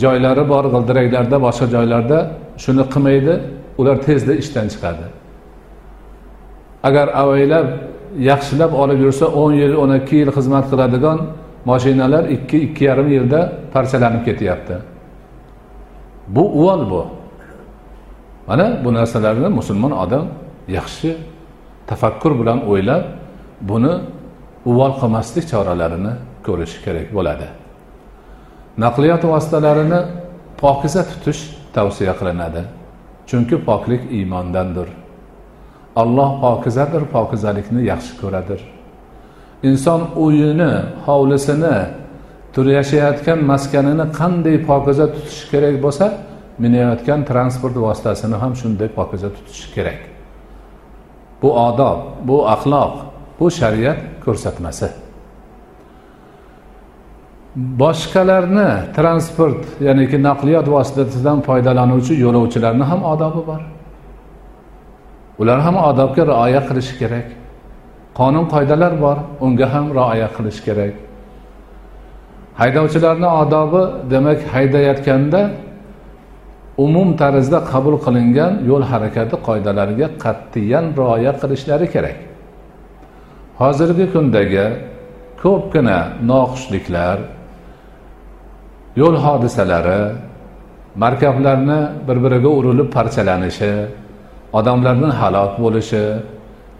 joylari 0.03 0.43
bor 0.53 0.65
g'ildiraklarda 0.73 1.37
boshqa 1.45 1.65
joylarda 1.75 2.17
shuni 2.63 2.83
qilmaydi 2.93 3.33
ular 3.79 3.97
tezda 4.07 4.33
ishdan 4.41 4.67
chiqadi. 4.73 5.05
Agar 6.87 7.07
avaylab 7.23 7.67
yaxshilab 8.29 8.71
olib 8.83 8.99
yursa 9.05 9.25
o'n 9.41 9.53
yil 9.61 9.73
o'n 9.83 9.91
ikki 9.99 10.15
yil 10.21 10.31
xizmat 10.37 10.65
qiladigan 10.71 11.19
moshinalar 11.69 12.23
ikki 12.35 12.57
ikki 12.67 12.83
yarim 12.89 13.07
yilda 13.15 13.39
parchalanib 13.73 14.23
ketyapti. 14.27 14.75
Bu 16.35 16.43
uvol 16.59 16.81
bu. 16.91 17.03
Mana 18.47 18.65
bu 18.83 18.89
narsalarni 18.93 19.49
musulmon 19.59 19.93
odam 20.03 20.25
yaxshi 20.77 21.09
tafakkur 21.89 22.31
bilan 22.39 22.59
o'ylab 22.71 23.03
buni 23.69 23.93
uvol 24.65 24.93
qilmaslik 25.01 25.45
choralarini 25.51 26.13
ko'rishi 26.45 26.77
kerak 26.85 27.07
bo'ladi. 27.17 27.47
Naqliyot 28.77 29.23
vositalarini 29.23 29.99
pokiza 30.57 31.03
tutish 31.03 31.41
tavsiya 31.73 32.13
qilinadi. 32.19 32.61
Chunki 33.27 33.57
poklik 33.65 34.11
iymondandir. 34.11 34.87
Alloh 35.95 36.31
pokizadir 36.41 37.03
pokizalikni 37.15 37.85
yaxshi 37.91 38.13
ko'radir. 38.21 38.61
Inson 39.63 40.01
uyini 40.15 40.71
hovlisini 41.05 41.77
tur 42.53 42.65
yashayotgan 42.65 43.39
maskanini 43.51 44.05
qanday 44.19 44.57
pokiza 44.69 45.05
tutishi 45.13 45.45
kerak 45.51 45.75
bo'lsa 45.83 46.05
minayotgan 46.63 47.25
transport 47.25 47.75
vositasini 47.75 48.35
ham 48.43 48.53
shunday 48.55 48.87
pokiza 48.87 49.29
tutishi 49.35 49.67
kerak. 49.75 49.99
Bu 51.41 51.49
odob 51.67 51.99
bu 52.27 52.37
axloq 52.55 52.93
bu 53.39 53.51
shariat 53.51 53.99
ko'rsatmasi. 54.25 55.00
Boshqalarni 57.55 58.93
transport 58.95 59.81
ya'niki 59.81 60.23
naqliyot 60.23 60.67
vositasidan 60.67 61.41
foydalanuvchi 61.47 62.13
yo'lovchilarni 62.23 62.83
ham 62.83 63.03
odobi 63.13 63.41
bor. 63.47 63.61
Ular 65.39 65.59
ham 65.65 65.75
odobga 65.89 66.23
rioya 66.31 66.61
qilishi 66.67 66.93
kerak. 67.01 67.27
Qonun 68.19 68.45
qoidalar 68.53 68.93
bor 69.01 69.17
unga 69.45 69.67
ham 69.73 69.85
rioya 69.97 70.29
qilish 70.35 70.59
kerak. 70.67 70.93
Haydovchilarni 72.61 73.29
odobi 73.41 73.81
demak 74.11 74.39
haydayotganda 74.53 75.41
umum 76.77 77.09
tarzda 77.21 77.59
qabul 77.71 77.95
qilingan 78.05 78.53
yo'l 78.69 78.83
harakati 78.91 79.35
qoidalariga 79.47 80.07
qat'iyan 80.23 80.85
rioya 80.99 81.31
qilishlari 81.41 81.87
kerak. 81.95 82.17
Hozirgi 83.61 84.05
kundagi 84.13 84.65
ko'pgina 85.43 85.99
noxushliklar 86.31 87.17
yo'l 88.95 89.15
hodisalari 89.25 90.01
markablarni 90.95 91.79
bir 92.07 92.17
biriga 92.23 92.49
urilib 92.59 92.89
parchalanishi 92.95 93.73
odamlarning 94.53 95.13
halok 95.21 95.53
bo'lishi 95.63 96.03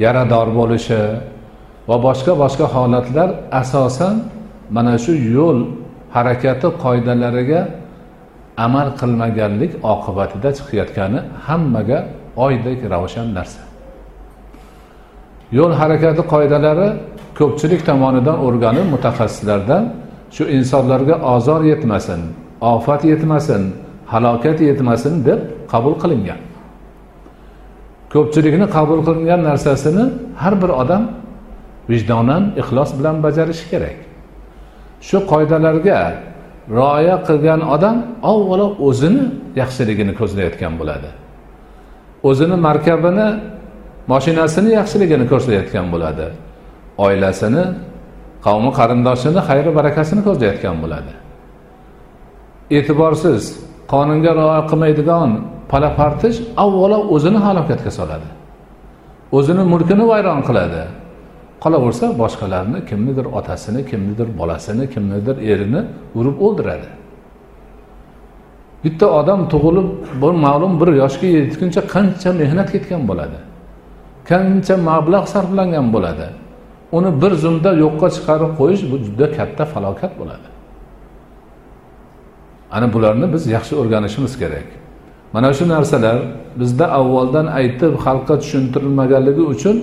yarador 0.06 0.48
bo'lishi 0.60 1.02
va 1.90 1.96
boshqa 2.08 2.34
boshqa 2.44 2.66
holatlar 2.76 3.30
asosan 3.62 4.16
mana 4.76 4.96
shu 5.04 5.14
yo'l 5.38 5.60
harakati 6.16 6.68
qoidalariga 6.84 7.62
amal 8.66 8.88
qilmaganlik 9.00 9.72
oqibatida 9.94 10.50
chiqayotgani 10.58 11.20
hammaga 11.48 12.00
oydek 12.46 12.80
ravshan 12.94 13.28
narsa. 13.38 13.62
Yo'l 15.58 15.74
harakati 15.82 16.24
qoidalari 16.34 16.88
ko'pchilik 17.40 17.82
tomonidan 17.90 18.38
o'rganib 18.46 18.88
mutaxassislardan 18.94 19.84
shu 20.36 20.44
insonlarga 20.58 21.16
ozor 21.36 21.62
yetmasin 21.72 22.22
ofat 22.62 23.02
yetmasin 23.12 23.64
halokat 24.14 24.58
yetmasin 24.70 25.14
deb 25.28 25.40
qabul 25.72 25.96
qilingan. 26.02 26.40
Ko'pchilikni 28.14 28.68
qabul 28.78 29.00
qilingan 29.08 29.42
narsasini 29.50 30.04
har 30.42 30.54
bir 30.62 30.72
odam 30.82 31.04
vijdonan 31.92 32.44
ixlos 32.62 32.92
bilan 33.00 33.16
bajarishi 33.26 33.66
kerak. 33.72 33.98
Shu 35.08 35.18
qoidalarga 35.32 36.00
rioya 36.78 37.18
qilgan 37.28 37.62
odam 37.76 37.98
avvalo 38.32 38.68
o'zini 38.88 39.24
yaxshiligini 39.62 40.14
ko'zlayotgan 40.20 40.74
bo'ladi. 40.80 41.10
O'zini 42.30 42.58
markabini 42.68 43.28
moshinasini 44.12 44.70
yaxshiligini 44.80 45.26
ko'rsatayotgan 45.32 45.86
bo'ladi. 45.94 46.28
Oilasini 47.06 47.64
qavmi 48.46 48.72
qarindoshini 48.80 49.42
xayri 49.50 49.72
barakasini 49.78 50.22
ko'zlayotgan 50.28 50.76
bo'ladi. 50.84 51.14
E'tiborsiz 52.78 53.44
qonunga 53.94 54.32
rioya 54.40 54.62
qilmaydigan 54.72 55.30
palapartish 55.72 56.38
avvalo 56.64 57.00
o'zini 57.16 57.40
halokatga 57.46 57.92
soladi. 58.00 58.30
O'zini 59.38 59.64
mulkini 59.74 60.06
vayron 60.12 60.42
qiladi. 60.48 60.82
Qolaversa 61.64 62.06
boshqalarni 62.22 62.80
kimnidir 62.90 63.26
otasini 63.40 63.82
kimnidir 63.90 64.28
bolasini 64.40 64.86
kimnidir 64.94 65.36
erini 65.52 65.82
urib 66.20 66.38
o'ldiradi. 66.46 66.90
Bitta 68.84 69.08
odam 69.20 69.42
tug'ilib 69.54 69.88
bir 70.22 70.34
ma'lum 70.46 70.74
bir 70.82 70.90
yoshga 71.02 71.28
yetguncha 71.38 71.82
qancha 71.94 72.30
mehnat 72.42 72.68
ketgan 72.74 73.02
bo'ladi. 73.10 73.40
Qancha 74.30 74.76
mablag' 74.90 75.28
sarflangan 75.34 75.88
bo'ladi. 75.96 76.28
Uni 76.98 77.22
bir 77.22 77.32
zumda 77.44 77.72
yo'qqa 77.84 78.08
chiqarib 78.16 78.52
qo'yish 78.60 78.84
bu 78.92 78.96
juda 79.06 79.28
katta 79.38 79.64
falokat 79.74 80.12
bo'ladi. 80.20 80.48
Ana 82.76 82.88
bularni 82.94 83.34
biz 83.34 83.44
yaxshi 83.56 83.74
o'rganishimiz 83.82 84.34
kerak. 84.42 84.68
Mana 85.34 85.50
shu 85.58 85.64
narsalar 85.74 86.18
bizda 86.60 86.86
avvaldan 87.00 87.48
aytib 87.60 87.94
xalqqa 88.06 88.36
tushuntirilmaganligi 88.42 89.44
uchun 89.54 89.76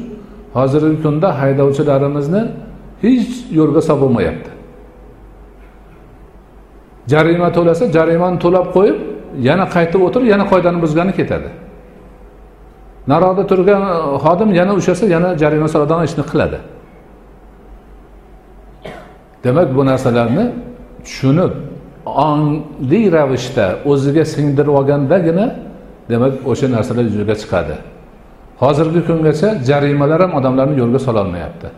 hozirgi 0.56 0.96
kunda 1.04 1.28
haydovchilarimizni 1.40 2.42
hech 3.02 3.30
yo'lga 3.58 3.80
sololmayapti 3.88 4.50
jarima 7.12 7.48
to'lasa 7.56 7.84
jarimani 7.96 8.38
to'lab 8.44 8.66
qo'yib 8.76 8.98
yana 9.48 9.64
qaytib 9.74 10.00
o'tirib 10.06 10.28
yana 10.34 10.44
qoidani 10.52 10.78
buzgani 10.84 11.12
ketadi. 11.18 11.48
Naroqda 13.10 13.44
turgan 13.50 13.82
xodim 14.24 14.50
yana 14.60 14.72
ushlasa 14.78 15.04
yana 15.14 15.28
jarima 15.42 15.68
soladigan 15.74 16.04
ishni 16.08 16.24
qiladi. 16.30 16.58
Demak 19.48 19.68
bu 19.76 19.82
narsalarni 19.90 20.44
tushunib 21.06 21.52
ongli 22.28 23.02
ravishda 23.16 23.66
o'ziga 23.90 24.24
singdirib 24.34 24.74
olgandagina 24.78 25.46
demak 26.10 26.32
o'sha 26.50 26.66
narsalar 26.76 27.04
yuzaga 27.10 27.34
chiqadi. 27.42 27.76
Hozirgi 28.62 29.00
kungacha 29.08 29.48
jarimalar 29.68 30.20
ham 30.24 30.32
odamlarni 30.38 30.74
yo'lga 30.82 31.00
sololmayapti. 31.06 31.68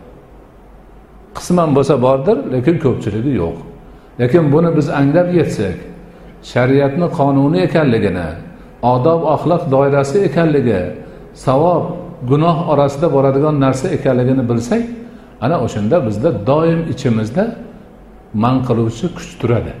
Qisman 1.37 1.69
bo'lsa 1.77 1.95
bordir 2.05 2.37
lekin 2.53 2.75
ko'pchiligi 2.85 3.31
yo'q. 3.41 3.57
Lekin 4.21 4.43
buni 4.53 4.69
biz 4.77 4.87
anglab 4.99 5.27
yetsak 5.39 5.77
shariatni 6.51 7.07
qonuni 7.19 7.59
ekanligini 7.67 8.29
odob 8.93 9.21
axloq 9.35 9.61
doirasi 9.73 10.17
ekanligi 10.27 10.81
savob 11.45 11.83
gunoh 12.29 12.57
orasida 12.71 13.07
boradigan 13.15 13.55
narsa 13.65 13.87
ekanligini 13.97 14.43
bilsak 14.49 14.83
ana 15.41 15.61
o'shanda 15.65 15.97
bizda 16.07 16.29
doim 16.47 16.81
ichimizda 16.93 17.43
man 18.33 18.55
qiluvchi 18.67 19.07
kuch 19.17 19.31
turadi. 19.41 19.73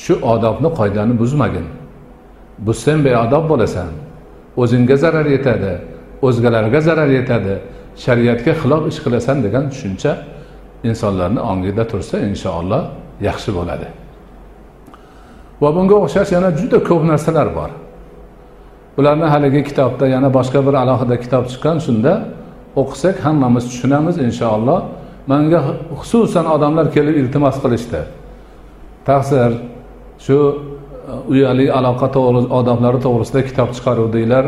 Shu 0.00 0.14
odobni 0.32 0.68
qoidani 0.78 1.14
buzmagin. 1.22 1.66
Buzsang 2.66 3.00
beodob 3.06 3.44
bo'lasan. 3.52 3.92
O'zingga 4.62 4.96
zarar 4.96 5.26
yetadi 5.36 5.72
o'zgalarga 6.26 6.80
zarar 6.88 7.10
yetadi. 7.18 7.54
Shariatga 8.04 8.52
xilof 8.60 8.82
ish 8.90 8.98
qilasan 9.04 9.36
degan 9.44 9.64
tushuncha 9.72 10.12
insonlarni 10.88 11.40
ongida 11.50 11.84
tursa 11.92 12.16
inshaalloh 12.30 12.82
yaxshi 13.28 13.50
bo'ladi. 13.58 13.88
Va 15.62 15.70
bunga 15.76 15.96
o'xshash 16.04 16.30
yana 16.36 16.50
juda 16.60 16.78
ko'p 16.88 17.02
narsalar 17.10 17.48
bor. 17.58 17.70
Bularni 18.96 19.26
haligi 19.34 19.62
kitobda 19.68 20.06
yana 20.14 20.28
boshqa 20.36 20.60
bir 20.66 20.74
alohida 20.82 21.16
kitob 21.24 21.44
chiqqan 21.50 21.76
shunda 21.86 22.12
o'qisak 22.80 23.16
hammamiz 23.24 23.64
tushunamiz 23.70 24.16
inshaalloh. 24.26 24.80
Manga 25.26 25.60
xususan 26.00 26.46
odamlar 26.54 26.86
kelib 26.94 27.16
iltimos 27.22 27.56
qilishdi. 27.62 28.00
Taqsir 29.08 29.50
shu 30.24 30.38
e, 30.48 31.14
uyali 31.32 31.66
aloqa 31.78 32.08
odoblari 32.58 32.98
to'g'risida 33.06 33.40
kitob 33.48 33.68
chiqaruvdinglar. 33.76 34.44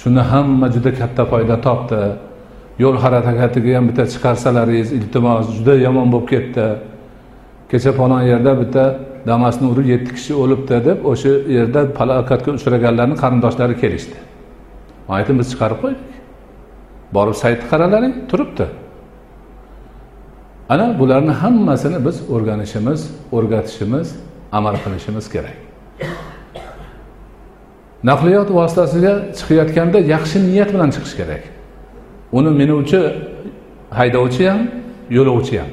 Shuni 0.00 0.22
hamma 0.30 0.66
juda 0.74 0.90
katta 1.00 1.22
foyda 1.30 1.56
topdi. 1.66 2.02
Yo'l 2.82 2.96
harakatiga 3.04 3.76
ham 3.76 3.84
bitta 3.88 4.04
chiqarsalaringiz 4.12 4.88
iltimos 4.98 5.46
juda 5.56 5.74
yomon 5.86 6.08
bo'lib 6.12 6.28
ketdi. 6.34 6.66
Kecha 7.70 7.92
falon 7.98 8.22
yerda 8.32 8.52
bitta 8.62 8.84
damasni 9.26 9.66
urib 9.72 9.86
yetti 9.94 10.10
kishi 10.16 10.32
o'libdi 10.42 10.76
deb 10.88 10.98
o'sha 11.10 11.32
yerda 11.56 11.80
falokatga 11.98 12.50
uchraganlarni 12.58 13.16
qarindoshlari 13.22 13.74
kelishdi. 13.82 14.16
Man 15.06 15.14
aytdim 15.18 15.36
biz 15.40 15.48
chiqarib 15.52 15.78
qo'ydik. 15.84 16.13
Borib 17.16 17.36
saytni 17.42 17.66
qaralaring 17.72 18.14
turibdi. 18.30 18.66
Ana 20.68 20.86
bularni 20.98 21.34
hammasini 21.42 21.98
biz 22.06 22.16
o'rganishimiz 22.34 23.00
o'rgatishimiz 23.36 24.08
amal 24.52 24.76
qilishimiz 24.84 25.26
kerak. 25.34 25.56
Naqliyot 28.10 28.48
vositasiga 28.58 29.12
chiqayotganda 29.38 29.98
yaxshi 30.14 30.38
niyat 30.48 30.70
bilan 30.74 30.90
chiqish 30.94 31.14
kerak. 31.20 31.42
Uni 32.38 32.50
minuvchi 32.60 33.00
haydovchi 33.98 34.44
ham 34.50 34.60
yo'lovchi 35.16 35.54
ham. 35.60 35.70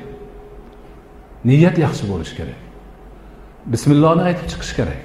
Niyat 1.49 1.75
yaxshi 1.85 2.03
bo'lishi 2.11 2.33
kerak. 2.39 2.59
Bismillohni 3.73 4.23
aytib 4.29 4.47
chiqish 4.51 4.73
kerak. 4.79 5.03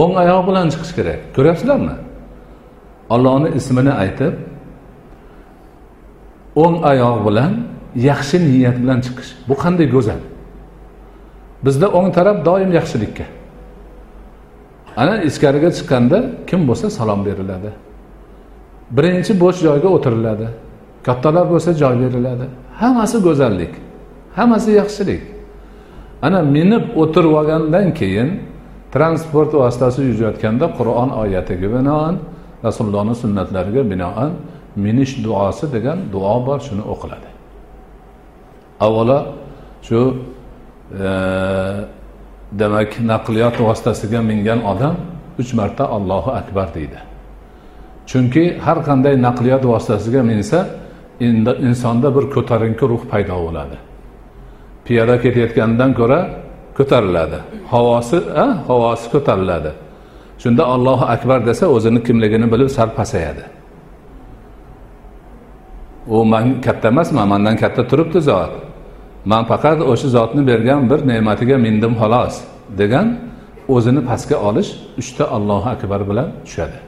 O'ng 0.00 0.14
oyoq 0.22 0.42
bilan 0.48 0.66
chiqish 0.72 0.92
kerak. 0.98 1.20
Ko'ryapsizlarmi? 1.36 1.96
Ollohni 3.14 3.48
ismini 3.58 3.92
aytib 4.04 4.34
o'ng 6.62 6.76
oyoq 6.90 7.18
bilan 7.26 7.52
yaxshi 8.08 8.36
niyat 8.46 8.76
bilan 8.82 8.98
chiqish. 9.06 9.30
Bu 9.48 9.54
qanday 9.62 9.86
go'zal? 9.94 10.20
Bizda 11.64 11.86
o'ng 11.98 12.08
taraf 12.16 12.36
doim 12.48 12.70
yaxshilikka. 12.78 13.26
Ana 14.96 15.14
ichkariga 15.28 15.70
chiqqanda 15.76 16.18
kim 16.48 16.60
bo'lsa 16.68 16.86
salom 16.98 17.20
beriladi. 17.28 17.70
Birinchi 18.96 19.32
bo'sh 19.42 19.58
joyga 19.66 19.88
o'tiriladi. 19.96 20.46
Kattalar 21.06 21.44
bo'lsa 21.52 21.70
joy 21.82 21.94
beriladi. 22.02 22.46
Hammasi 22.80 23.18
go'zallik. 23.26 23.72
Hammasi 24.38 24.70
yaxshilik. 24.80 25.22
Ana 26.22 26.40
minib 26.56 26.84
o'tirib 27.02 27.32
olgandan 27.40 27.88
keyin 28.00 28.28
transport 28.92 29.50
vositasi 29.54 30.00
yurayotganda 30.10 30.66
qur'on 30.78 31.10
oyatiga 31.22 31.68
binoan 31.76 32.14
rasulullohni 32.66 33.14
sunnatlariga 33.22 33.82
binoan 33.92 34.30
minish 34.76 35.24
duosi 35.24 35.72
degan 35.72 35.98
duo 36.12 36.46
bor 36.46 36.58
shuni 36.60 36.82
o'qiladi. 36.92 37.28
Avvalo 38.80 39.18
shu 39.82 40.00
e, 41.06 41.08
demak 42.52 42.90
naqliyot 43.12 43.56
vositasiga 43.66 44.20
mingan 44.30 44.60
odam 44.72 44.96
uch 45.40 45.52
marta 45.54 45.84
allohu 45.96 46.30
akbar 46.40 46.68
deydi. 46.74 47.00
Chunki 48.10 48.44
har 48.58 48.78
qanday 48.88 49.14
naqliyot 49.26 49.64
vositasiga 49.72 50.22
minsa 50.22 50.58
insonda 51.68 52.08
bir 52.16 52.24
ko'tarinki 52.34 52.84
ruh 52.92 53.02
paydo 53.10 53.36
bo'ladi. 53.46 53.76
Piyoda 54.84 55.16
ketayotgandan 55.22 55.90
ko'ra 56.00 56.20
ko'tariladi. 56.78 57.38
Havosi 57.72 58.18
havosi 58.68 59.06
ko'tariladi. 59.14 59.72
Shunda 60.42 60.64
allohu 60.74 61.04
akbar 61.14 61.38
desa 61.46 61.64
o'zini 61.76 62.00
kimligini 62.06 62.46
bilib 62.52 62.68
sal 62.76 62.90
pasayadi. 62.98 63.59
U 66.06 66.24
man 66.24 66.60
katta 66.60 66.88
emasman 66.88 67.28
mandan 67.28 67.56
katta 67.56 67.82
turibdi 67.90 68.20
zot. 68.20 68.52
Man 69.24 69.44
faqat 69.44 69.78
o'sha 69.92 70.08
zotni 70.16 70.42
bergan 70.50 70.90
bir 70.90 71.00
ne'matiga 71.10 71.56
mindim 71.66 71.92
xolos 72.00 72.34
degan 72.80 73.06
o'zini 73.74 74.00
pastga 74.08 74.36
olish 74.48 74.70
uchta 75.00 75.24
allohu 75.36 75.68
akbar 75.74 76.00
bilan 76.10 76.28
tushadi. 76.46 76.78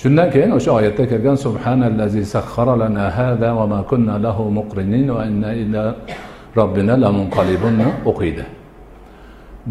Shundan 0.00 0.28
keyin 0.34 0.50
o'sha 0.58 0.70
oyatda 0.78 1.04
kelgan 1.12 1.36
subhanallazi 1.46 2.22
sakhara 2.34 2.74
lana 2.82 3.04
hada 3.18 3.50
va 3.58 3.64
ma 3.72 3.80
kunna 3.90 4.14
lahu 4.26 4.44
muqrinin 4.58 5.08
va 5.16 5.22
inna 5.30 5.50
ila 5.62 5.82
robbina 6.58 6.94
lamunqalibunni 7.04 7.88
o'qiydi. 8.10 8.44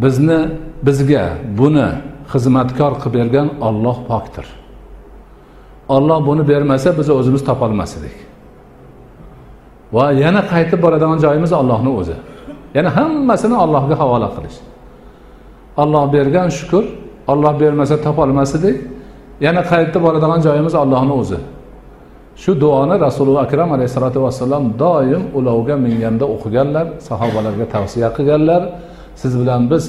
Bizni 0.04 0.40
bizga 0.88 1.24
buni 1.60 1.90
xizmatkor 2.34 2.94
qilib 3.02 3.14
bergan 3.18 3.48
olloh 3.68 3.98
pokdir. 4.10 4.46
Olloh 5.90 6.26
buni 6.28 6.48
bermasa 6.48 6.98
biz 6.98 7.10
o'zimiz 7.10 7.44
topolmas 7.46 7.98
edik. 7.98 8.16
Va 9.94 10.12
yana 10.12 10.42
qaytib 10.52 10.80
boradigan 10.82 11.20
joyimiz 11.26 11.52
ollohni 11.54 11.90
o'zi. 12.00 12.16
Yana 12.74 12.90
hammasini 12.98 13.56
allohga 13.64 13.96
havola 14.02 14.30
qilish. 14.36 14.58
Olloh 15.78 16.14
bergan 16.14 16.50
shukur 16.50 16.84
olloh 17.28 17.54
bermasa 17.60 17.96
topolmas 18.06 18.56
edik. 18.56 18.78
Yana 19.46 19.62
qaytib 19.72 20.02
boradigan 20.06 20.42
joyimiz 20.48 20.76
ollohni 20.76 21.14
o'zi. 21.22 21.40
Shu 22.36 22.52
duoni 22.62 22.96
rasululloh 23.06 23.42
akram 23.48 23.70
alayhissalotu 23.76 24.20
vassalom 24.26 24.64
doim 24.80 25.24
ulovga 25.38 25.76
minganda 25.86 26.26
o'qiganlar 26.36 26.86
sahobalarga 27.08 27.66
tavsiya 27.76 28.10
qilganlar 28.18 28.62
siz 29.22 29.34
bilan 29.42 29.62
biz 29.72 29.84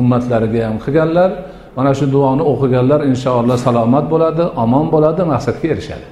ummatlariga 0.00 0.60
ham 0.68 0.76
qilganlar. 0.84 1.30
Mana 1.78 1.90
shu 1.98 2.06
duoni 2.14 2.42
o'qiganlar 2.52 3.00
inshaalloh 3.10 3.56
salomat 3.66 4.04
bo'ladi 4.12 4.44
omon 4.64 4.86
bo'ladi 4.94 5.22
maqsadga 5.32 5.66
erishadi. 5.74 6.06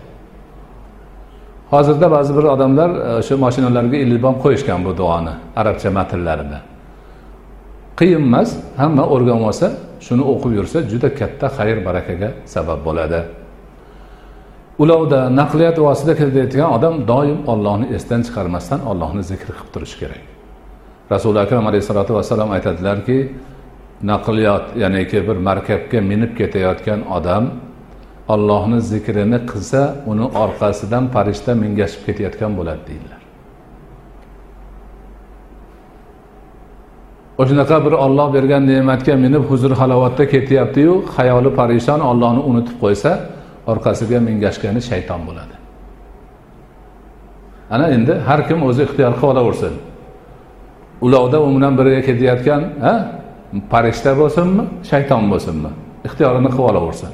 Hozirda 1.73 2.07
ba'zi 2.17 2.33
bir 2.37 2.45
odamlar 2.55 2.91
e, 2.91 3.11
o'sha 3.21 3.35
mashinalarga 3.45 3.97
ilib 4.05 4.23
ham 4.29 4.37
qo'yishgan 4.45 4.81
bu 4.87 4.93
duoni 5.01 5.35
arabcha 5.61 5.89
matnlarini 5.99 6.61
qiyin 7.99 8.23
emas 8.29 8.51
hamma 8.83 9.05
o'rganib 9.15 9.45
olsa 9.51 9.67
shuni 10.07 10.25
o'qib 10.33 10.53
yursa 10.59 10.79
juda 10.91 11.09
katta 11.21 11.47
xayr 11.59 11.79
barakaga 11.87 12.29
sabab 12.55 12.81
bo'ladi. 12.89 13.21
Ulovda 14.83 15.21
naqliyat 15.41 15.77
vosita 15.87 16.13
ketayotgan 16.21 16.69
odam 16.77 16.95
doim 17.13 17.39
ollohni 17.53 17.87
esdan 17.97 18.21
chiqarmasdan 18.27 18.81
ollohni 18.91 19.23
zikr 19.31 19.49
qilib 19.57 19.71
turishi 19.75 19.97
kerak. 20.03 20.23
Rasuli 21.13 21.39
akram 21.45 21.65
alayhissalotu 21.71 22.13
vassalom 22.19 22.51
aytadilarki 22.57 23.19
naqliyot 24.03 24.77
ya'niki 24.77 25.29
bir 25.29 25.37
markabga 25.37 26.01
minib 26.01 26.37
ketayotgan 26.39 27.01
odam 27.17 27.45
ollohni 28.29 28.81
zikrini 28.81 29.39
qilsa 29.51 29.81
uni 30.07 30.27
orqasidan 30.43 31.05
farishta 31.15 31.55
mingashib 31.55 32.03
ketayotgan 32.07 32.53
bo'ladi 32.59 32.83
deydilar. 32.89 33.21
O'shanaqa 37.39 37.77
bir 37.87 37.93
olloh 37.93 38.29
bergan 38.37 38.63
ne'matga 38.67 39.15
minib 39.25 39.45
huzur 39.51 39.73
halovatda 39.81 40.25
ketyaptiyu 40.35 40.93
xayoli 41.17 41.51
parishon 41.61 42.01
ollohni 42.11 42.43
unutib 42.51 42.77
qo'ysa 42.83 43.11
orqasiga 43.73 44.19
mingashgani 44.29 44.81
shayton 44.91 45.21
bo'ladi. 45.29 45.55
Ana 47.71 47.87
endi 47.97 48.15
har 48.29 48.41
kim 48.49 48.59
o'zi 48.69 48.83
ixtiyor 48.87 49.13
qilib 49.13 49.31
olaversin 49.33 49.75
ulovda 51.07 51.39
u 51.47 51.49
bilan 51.57 51.79
birga 51.79 52.01
ketayotgan 52.09 52.63
farishta 53.71 54.13
bo'lsinmi 54.21 54.65
shayton 54.91 55.23
bo'lsinmi? 55.33 55.71
Ixtiyorini 56.07 56.51
qilib 56.55 56.67
olaversin. 56.71 57.13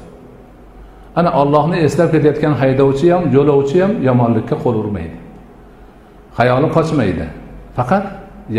Ana 1.15 1.31
ollohni 1.41 1.77
eslab 1.87 2.09
ketayotgan 2.13 2.53
haydovchi 2.61 3.07
ham 3.13 3.23
yo'lovchi 3.35 3.77
ham 3.83 3.91
yomonlikka 4.07 4.55
qo'l 4.63 4.75
urmaydi. 4.81 5.17
Xayoli 6.37 6.69
qochmaydi. 6.77 7.25
Faqat 7.77 8.05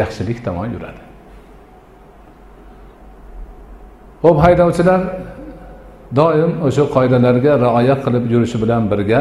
yaxshilik 0.01 0.39
tomon 0.47 0.69
yuradi. 0.75 1.03
Ho'p 4.25 4.39
haydovchilar 4.45 5.01
doim 6.19 6.53
o'sha 6.67 6.85
qoidalarga 6.97 7.53
rioya 7.65 7.97
qilib 8.05 8.25
yurishi 8.33 8.57
bilan 8.63 8.83
birga 8.93 9.21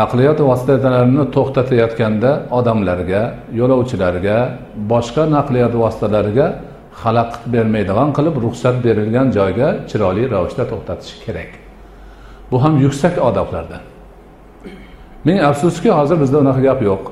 naqliyot 0.00 0.38
vositalarini 0.50 1.24
to'xtatayotganda 1.36 2.30
odamlarga 2.58 3.22
yo'lovchilarga 3.60 4.38
boshqa 4.92 5.22
naqliyot 5.36 5.74
vositalariga 5.82 6.46
xalaqit 7.02 7.42
bermaydigan 7.54 8.10
qilib 8.16 8.34
ruxsat 8.44 8.76
berilgan 8.84 9.26
joyga 9.38 9.68
chiroyli 9.90 10.24
ravishda 10.34 10.64
to'xtatish 10.72 11.14
kerak. 11.24 11.50
Bu 12.50 12.56
ham 12.64 12.74
yuksak 12.84 13.14
odoblardan. 13.28 13.82
Ming 15.26 15.38
afsuski 15.50 15.90
hozir 15.98 16.16
bizda 16.22 16.38
unaqa 16.44 16.60
gap 16.68 16.80
yo'q. 16.88 17.02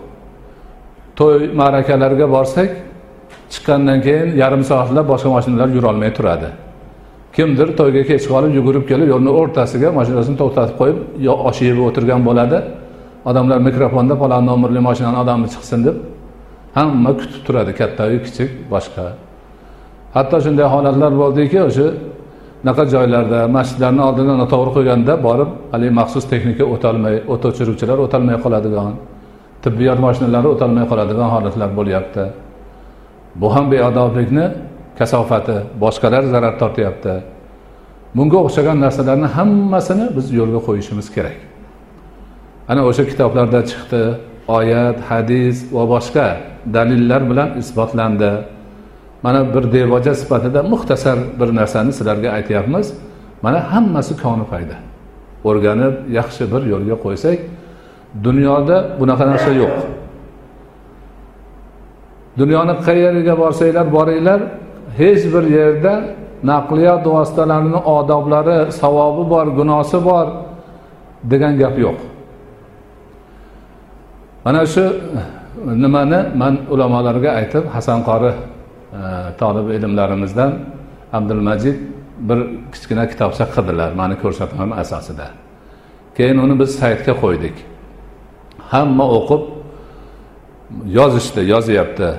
To'y 1.19 1.37
ma'rakalarga 1.61 2.27
borsak 2.37 2.71
chiqqandan 3.53 3.99
keyin 4.07 4.29
yarim 4.43 4.63
soatlab 4.71 5.07
boshqa 5.13 5.29
mashinalar 5.37 5.69
yurolmay 5.77 6.11
turadi. 6.19 6.49
Kimdir 7.37 7.69
to'yga 7.81 8.03
kech 8.11 8.25
qolib 8.33 8.53
yugurib 8.59 8.85
kelib 8.91 9.09
yo'lni 9.15 9.33
o'rtasiga 9.41 9.89
mashinasini 9.99 10.37
to'xtatib 10.43 10.77
qo'yib 10.81 10.99
osh 11.49 11.61
yeb 11.69 11.79
o'tirgan 11.89 12.21
bo'ladi. 12.29 12.59
Odamlar 13.31 13.59
mikrofonda 13.69 14.15
falon 14.23 14.43
nomerli 14.51 14.81
mashinani 14.89 15.19
odami 15.23 15.47
chiqsin 15.55 15.81
deb 15.87 15.97
hamma 16.77 17.11
kutib 17.21 17.41
turadi 17.47 17.73
kattayu 17.81 18.19
kichik 18.27 18.51
boshqa. 18.75 19.05
Hatto 20.17 20.37
shunday 20.45 20.67
holatlar 20.75 21.13
bo'ldiki 21.23 21.59
o'sha 21.69 21.89
unaqa 22.63 22.83
joylarda 22.95 23.41
masjidlarni 23.57 24.03
oldida 24.09 24.33
noto'g'ri 24.43 24.71
qo'yganda 24.77 25.13
borib 25.27 25.51
haligi 25.73 25.93
maxsus 26.01 26.25
texnika 26.33 26.65
o'tolmay 26.75 27.17
o't 27.33 27.43
o'chiruvchilar 27.49 27.99
o'tolmay 28.07 28.37
qoladigan 28.45 28.95
tibbiyot 29.65 29.99
mashinalari 30.07 30.49
o'tolmay 30.55 30.85
qoladigan 30.91 31.29
holatlar 31.35 31.71
bo'lyapti. 31.79 32.25
Bu 33.41 33.47
ham 33.55 33.65
beodoblikni 33.73 34.47
kasofati 34.99 35.57
boshqalar 35.83 36.23
zarar 36.33 36.55
tortyapti. 36.63 37.15
Bunga 38.17 38.39
o'xshagan 38.47 38.79
narsalarni 38.85 39.29
hammasini 39.37 40.07
biz 40.17 40.27
yo'lga 40.39 40.61
qo'yishimiz 40.69 41.07
kerak. 41.15 41.39
Ana 42.71 42.83
o'sha 42.89 43.05
kitoblarda 43.11 43.61
chiqdi 43.71 44.03
oyat 44.59 44.99
hadis 45.09 45.57
va 45.77 45.85
boshqa 45.95 46.27
dalillar 46.77 47.23
bilan 47.31 47.49
isbotlandi. 47.63 48.33
Mana 49.27 49.55
bir 49.55 49.73
devoja 49.73 50.15
sifatida 50.15 50.63
muxtasar 50.63 51.19
bir 51.41 51.49
narsani 51.57 51.93
sizlarga 51.93 52.31
aytyapmiz. 52.31 52.95
Mana 53.43 53.73
hammasi 53.73 54.15
koni 54.23 54.45
foyda 54.51 54.77
o'rganib 55.49 55.95
yaxshi 56.19 56.45
bir 56.53 56.63
yo'lga 56.73 56.97
qo'ysak 57.05 57.39
dunyoda 58.27 58.77
bunaqa 59.01 59.25
narsa 59.33 59.51
yo'q. 59.63 59.75
Dunyoni 62.39 62.75
qayeriga 62.87 63.35
borsanglar 63.43 63.87
boringlar 63.97 64.41
hech 65.01 65.23
bir 65.35 65.45
yerda 65.59 65.95
naqliyot 66.51 67.05
vositalarini 67.15 67.81
odoblari 67.97 68.59
savobi 68.81 69.25
bor 69.33 69.47
gunosi 69.59 69.99
bor 70.09 70.27
degan 71.31 71.53
gap 71.63 71.75
yo'q. 71.85 71.99
Mana 74.45 74.63
shu 74.75 74.85
nimani 75.83 76.21
man 76.41 76.55
ulamolarga 76.73 77.31
aytib 77.41 77.65
hasan 77.75 78.01
qori 78.09 78.33
tolib 79.41 79.71
ilmlarimizdan 79.77 80.53
abdulmajid 81.13 81.77
bir 82.29 82.39
kichkina 82.73 83.09
kitobcha 83.09 83.45
qildilar 83.55 83.93
mani 83.93 84.17
ko'rsatmam 84.23 84.73
asosida. 84.73 85.27
Keyin 86.17 86.39
uni 86.45 86.55
biz 86.61 86.71
saytga 86.81 87.15
qo'ydik. 87.23 87.57
Hamma 88.73 89.07
o'qib 89.19 89.43
yozishdi 90.99 91.41
yozyapti. 91.53 92.11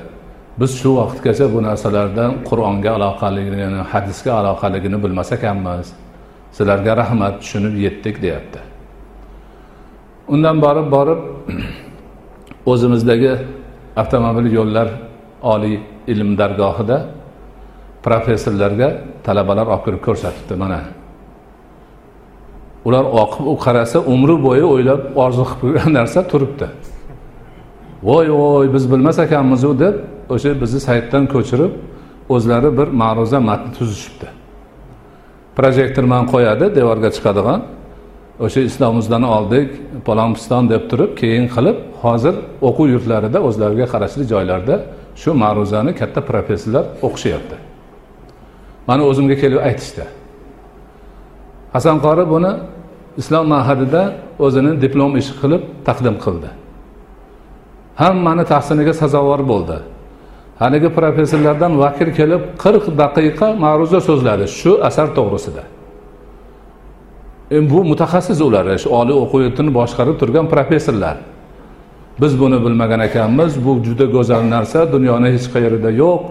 Biz 0.60 0.71
shu 0.80 0.89
vaqtgacha 0.99 1.45
bu 1.53 1.60
narsalardan 1.67 2.32
qur'onga 2.49 2.91
aloqaligini 2.97 3.82
hadisga 3.91 4.32
aloqaligini 4.41 4.97
bilmas 5.03 5.30
ekanmiz 5.38 5.88
sizlarga 6.58 6.97
rahmat 7.01 7.34
tushunib 7.41 7.75
yetdik 7.86 8.15
deyapti. 8.21 8.60
Undan 10.34 10.62
borib 10.65 10.88
borib 10.95 11.21
o'zimizdagi 12.71 13.34
avtomobil 14.01 14.47
yo'llar 14.58 14.88
oliy 15.53 15.77
ilm 16.08 16.38
dargohida 16.41 16.98
professorlarga 18.06 18.89
talabalar 19.26 19.67
olib 19.74 19.84
kirib 19.86 20.02
ko'rsatibdi. 20.08 20.56
Mana. 20.63 20.80
Ular 22.88 23.06
oqib 23.24 23.46
u 23.54 23.56
qarasa 23.65 24.00
umri 24.13 24.36
bo'yi 24.48 24.65
o'ylab 24.74 25.02
orzu 25.24 25.43
qilib 25.50 25.62
qo'ygan 25.63 25.89
narsa 26.00 26.20
turibdi. 26.32 26.67
Voy 28.10 28.28
voy 28.41 28.74
biz 28.74 28.84
bilmas 28.91 29.17
ekanmizu 29.26 29.72
deb 29.84 29.96
o'sha 30.34 30.52
bizni 30.62 30.80
saytdan 30.88 31.24
ko'chirib 31.34 31.74
o'zlari 32.36 32.70
bir 32.78 32.88
ma'ruza 33.02 33.39
matni 33.50 33.72
tuzishibdi. 33.78 34.28
Projektor 35.58 36.06
man 36.13 36.24
qo'yadi 36.34 36.65
devorga 36.78 37.10
chiqadigan. 37.15 37.60
O'sha 38.46 38.62
islomimizdan 38.70 39.24
oldik 39.36 39.70
palonpiston 40.08 40.63
deb 40.74 40.84
turib 40.91 41.12
keyin 41.22 41.46
qilib 41.56 41.78
hozir 42.04 42.36
o'quv 42.67 42.88
yurtlarida 42.93 43.39
o'zlariga 43.48 43.86
qarashli 43.93 44.24
joylarda 44.34 44.76
shu 45.21 45.34
ma'ruzani 45.43 45.91
katta 45.99 46.21
professorlar 46.30 46.86
o'qishyapti. 47.06 47.58
Mani 48.88 49.03
o'zimga 49.10 49.36
kelib 49.41 49.60
aytishdi. 49.69 50.06
Hasan 51.73 51.97
qori 52.06 52.23
buni 52.34 52.51
islom 53.21 53.45
mahadida 53.56 54.01
o'zini 54.45 54.71
diplom 54.84 55.12
ishi 55.21 55.34
qilib 55.41 55.62
taqdim 55.88 56.15
qildi. 56.25 56.49
Hammani 58.01 58.43
tahsiniga 58.51 58.93
sazovor 59.01 59.41
bo'ldi. 59.51 59.77
Haligi 60.62 60.89
professorlardan 60.99 61.73
vakil 61.84 62.10
kelib 62.19 62.41
qirq 62.63 62.86
daqiqa 63.01 63.47
ma'ruza 63.63 63.99
so'zladi 64.10 64.45
shu 64.60 64.71
asar 64.88 65.08
to'g'risida. 65.17 65.63
Endi 67.56 67.69
bu 67.73 67.80
mutaxassis 67.91 68.39
ular 68.47 68.65
shu 68.84 68.89
oliy 68.99 69.17
o'quv 69.23 69.39
yurtini 69.45 69.71
boshqarib 69.80 70.15
turgan 70.21 70.45
professorlar. 70.53 71.17
Biz 72.21 72.39
buni 72.39 72.65
bilmagan 72.65 72.99
ekanmiz. 72.99 73.65
Bu 73.65 73.84
juda 73.86 74.06
go'zal 74.06 74.43
narsa. 74.49 74.91
Dunyoni 74.91 75.27
hech 75.36 75.47
qayerida 75.53 75.91
yo'q. 76.01 76.21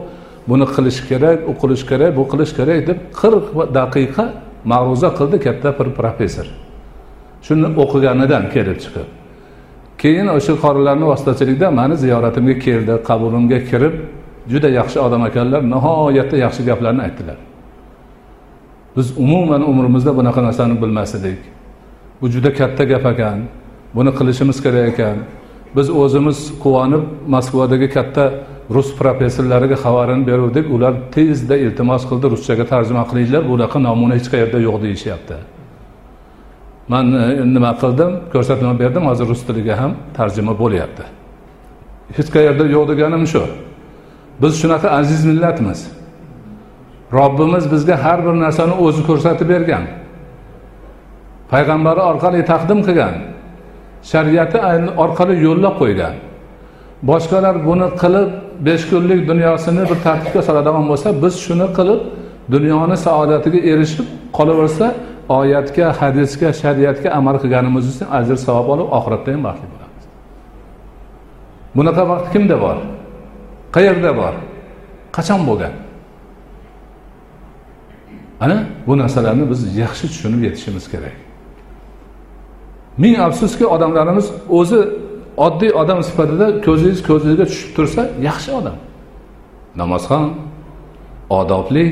Buni 0.48 0.66
qilish 0.74 1.00
kerak 1.08 1.38
u 1.50 1.52
qilish 1.62 1.84
kerak 1.90 2.16
bu 2.16 2.22
qilish 2.32 2.52
kerak 2.58 2.86
deb 2.88 2.98
qirq 3.20 3.46
daqiqa 3.78 4.24
ma'ruza 4.64 5.10
qildi 5.18 5.36
katta 5.46 5.70
bir 5.78 5.88
professor. 5.98 6.46
Shuni 7.46 7.68
o'qiganidan 7.82 8.44
kelib 8.54 8.78
chiqib. 8.84 9.08
Keyin 10.02 10.26
o'sha 10.36 10.54
qorilarni 10.64 11.06
vositachiligida 11.10 11.70
mani 11.78 11.96
ziyoratimga 12.04 12.56
keldi 12.66 12.94
qabulimga 13.08 13.58
kirib 13.70 13.94
juda 14.52 14.68
yaxshi 14.78 14.98
odam 15.06 15.22
ekanlar 15.28 15.62
nihoyatda 15.74 16.36
yaxshi 16.44 16.62
gaplarni 16.68 17.02
aytdilar. 17.06 17.38
Biz 18.96 19.06
umuman 19.24 19.62
umrimizda 19.70 20.10
bunaqa 20.18 20.40
narsani 20.46 20.82
bilmas 20.82 21.14
edik 21.18 21.40
bu 22.20 22.28
juda 22.34 22.54
katta 22.54 22.84
gap 22.84 23.06
ekan. 23.12 23.38
Buni 23.94 24.10
qilishimiz 24.18 24.62
kerak 24.62 24.88
ekan. 24.92 25.16
Biz 25.76 25.90
o'zimiz 25.90 26.38
quvonib 26.62 27.04
moskvadagi 27.34 27.88
katta 27.96 28.24
rus 28.70 28.94
professorlariga 28.98 29.76
xabarini 29.84 30.26
beruvdik. 30.26 30.70
Ular 30.70 30.94
tezda 31.14 31.56
iltimos 31.56 32.02
qildi 32.10 32.30
ruschaga 32.34 32.64
tarjima 32.72 33.04
qilinglar 33.10 33.42
bunaqa 33.50 33.82
namuna 33.82 34.14
hech 34.18 34.28
qayerda 34.32 34.58
yo'q 34.66 34.76
deyishyapti. 34.84 35.36
Man 36.88 37.12
e, 37.12 37.44
nima 37.54 37.72
qildim? 37.82 38.10
Ko'rsatma 38.32 38.72
berdim 38.78 39.04
hozir 39.10 39.26
rus 39.32 39.42
tiliga 39.46 39.74
ham 39.82 39.92
tarjima 40.16 40.54
bo'lyapti. 40.62 41.04
Hech 42.16 42.28
qayerda 42.34 42.64
yo'q 42.74 42.84
deganim 42.90 43.26
shu. 43.32 43.42
Biz 44.42 44.52
shunaqa 44.62 44.88
aziz 45.00 45.24
millatmiz. 45.30 45.80
Robbimiz 47.12 47.72
bizga 47.72 48.04
har 48.04 48.18
bir 48.26 48.34
narsani 48.44 48.74
o'zi 48.84 49.02
ko'rsatib 49.06 49.48
bergan. 49.48 49.84
Payg'ambari 51.50 52.02
orqali 52.10 52.44
taqdim 52.52 52.80
qilgan. 52.86 53.14
Shariati 54.12 54.58
orqali 55.02 55.34
yo'llab 55.46 55.74
qo'ygan. 55.82 56.14
Boshqalar 57.10 57.54
buni 57.68 57.88
qilib 58.02 58.28
besh 58.66 58.84
kunlik 58.90 59.20
dunyosini 59.30 59.82
bir 59.90 59.98
tartibga 60.06 60.40
soladigan 60.48 60.84
bo'lsa 60.90 61.08
biz 61.22 61.34
shuni 61.44 61.66
qilib 61.78 62.00
dunyoni 62.54 62.96
saodatiga 63.06 63.60
erishib 63.72 64.06
qolaversa 64.36 64.86
oyatga 65.38 65.86
hadisga 66.00 66.48
shariatga 66.62 67.08
amal 67.18 67.36
qilganimiz 67.42 67.84
uchun 67.92 68.06
ajr 68.18 68.36
savob 68.46 68.66
olib 68.74 68.88
oxiratda 68.98 69.28
ham 69.34 69.42
baxtli 69.48 69.66
bo'lamiz. 69.72 70.04
Bunaqa 71.76 72.02
vaqt 72.10 72.26
kimda 72.34 72.56
bor? 72.64 72.76
Qayerda 73.76 74.10
bor? 74.20 74.34
Qachon 75.16 75.40
bo'lgan? 75.48 75.74
Ana 78.44 78.58
bu 78.86 78.94
narsalarni 79.02 79.44
biz 79.52 79.60
yaxshi 79.82 80.06
tushunib 80.12 80.40
yetishimiz 80.46 80.84
kerak. 80.92 81.16
Ming 82.98 83.18
afsuski 83.18 83.66
odamlarimiz 83.66 84.30
o'zi 84.48 84.80
oddiy 85.36 85.72
odam 85.82 86.02
sifatida 86.02 86.46
ko'zingiz 86.66 87.00
ko'zingizga 87.08 87.44
tushib 87.50 87.70
tursa 87.76 88.02
yaxshi 88.28 88.50
odam. 88.58 88.76
Namozxon 89.76 90.24
odobli. 91.30 91.84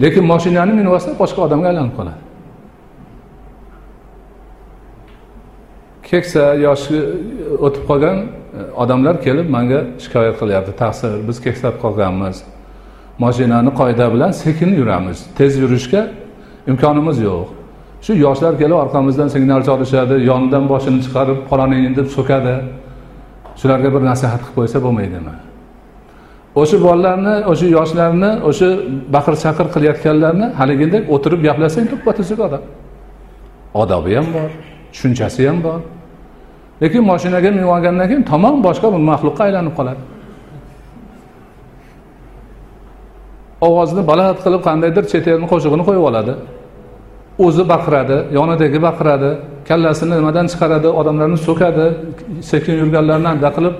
Lekin 0.00 0.24
moshinani 0.32 0.72
minib 0.78 0.92
olsa 0.96 1.10
boshqa 1.22 1.40
odamga 1.48 1.68
aylanib 1.72 1.94
qoladi. 1.98 2.20
Keksa 6.10 6.42
yoshi 6.66 6.98
o'tib 7.66 7.84
qolgan 7.90 8.18
e, 8.18 8.26
odamlar 8.82 9.16
kelib 9.26 9.48
manga 9.56 9.80
shikoyat 10.04 10.36
qilyapti. 10.40 10.72
Taqsir 10.82 11.10
biz 11.28 11.40
keksayib 11.46 11.78
qolganmiz. 11.84 12.36
Moshinani 13.24 13.72
qoida 13.80 14.06
bilan 14.14 14.32
sekin 14.42 14.70
yuramiz. 14.80 15.18
Tez 15.38 15.52
yurishga 15.62 16.02
imkonimiz 16.70 17.18
yo'q. 17.28 17.55
Shu 18.06 18.14
yoshlar 18.26 18.54
kelib 18.60 18.76
orqamizdan 18.84 19.28
signal 19.34 19.60
chalishadi 19.68 20.16
yonidan 20.30 20.64
boshini 20.72 20.98
chiqarib 21.04 21.38
qolaning 21.50 21.96
deb 21.98 22.08
so'kadi. 22.16 22.54
Shularga 23.60 23.88
bir 23.94 24.02
nasihat 24.10 24.40
qilib 24.44 24.56
qo'ysa 24.58 24.78
bo'lmaydimi? 24.84 25.34
O'sha 26.60 26.76
bolalarni 26.86 27.34
o'sha 27.52 27.66
yoshlarni 27.76 28.30
o'sha 28.48 28.68
baqir 29.14 29.34
chaqir 29.44 29.66
qilayotganlarni 29.74 30.46
haligidek 30.60 31.02
o'tirib 31.14 31.40
gaplashsang 31.46 31.86
tuppa 31.92 32.10
tuzuk 32.18 32.40
odam. 32.46 32.62
Odobi 33.82 34.12
ham 34.18 34.26
bor 34.36 34.50
tushunchasi 34.92 35.42
ham 35.48 35.58
bor. 35.66 35.80
Lekin 36.82 37.02
moshinaga 37.10 37.50
minib 37.56 37.70
olgandan 37.76 38.06
keyin 38.10 38.24
tamom 38.32 38.56
boshqa 38.66 38.86
bir 38.94 39.02
maxluqqa 39.10 39.42
aylanib 39.48 39.74
qoladi. 39.78 40.02
Ovozni 43.66 44.02
baland 44.10 44.38
qilib 44.44 44.62
qandaydir 44.68 45.04
chet 45.12 45.24
elni 45.32 45.46
qo'shig'ini 45.52 45.84
qo'yib 45.88 46.04
oladi. 46.10 46.34
O'zi 47.44 47.64
baqiradi 47.72 48.16
yonidagi 48.38 48.78
baqiradi 48.88 49.30
kallasini 49.68 50.14
nimadan 50.20 50.46
chiqaradi 50.52 50.88
odamlarni 51.00 51.38
so'kadi 51.48 51.86
sekin 52.50 52.74
yurganlarni 52.80 53.28
anda 53.34 53.50
qilib 53.56 53.76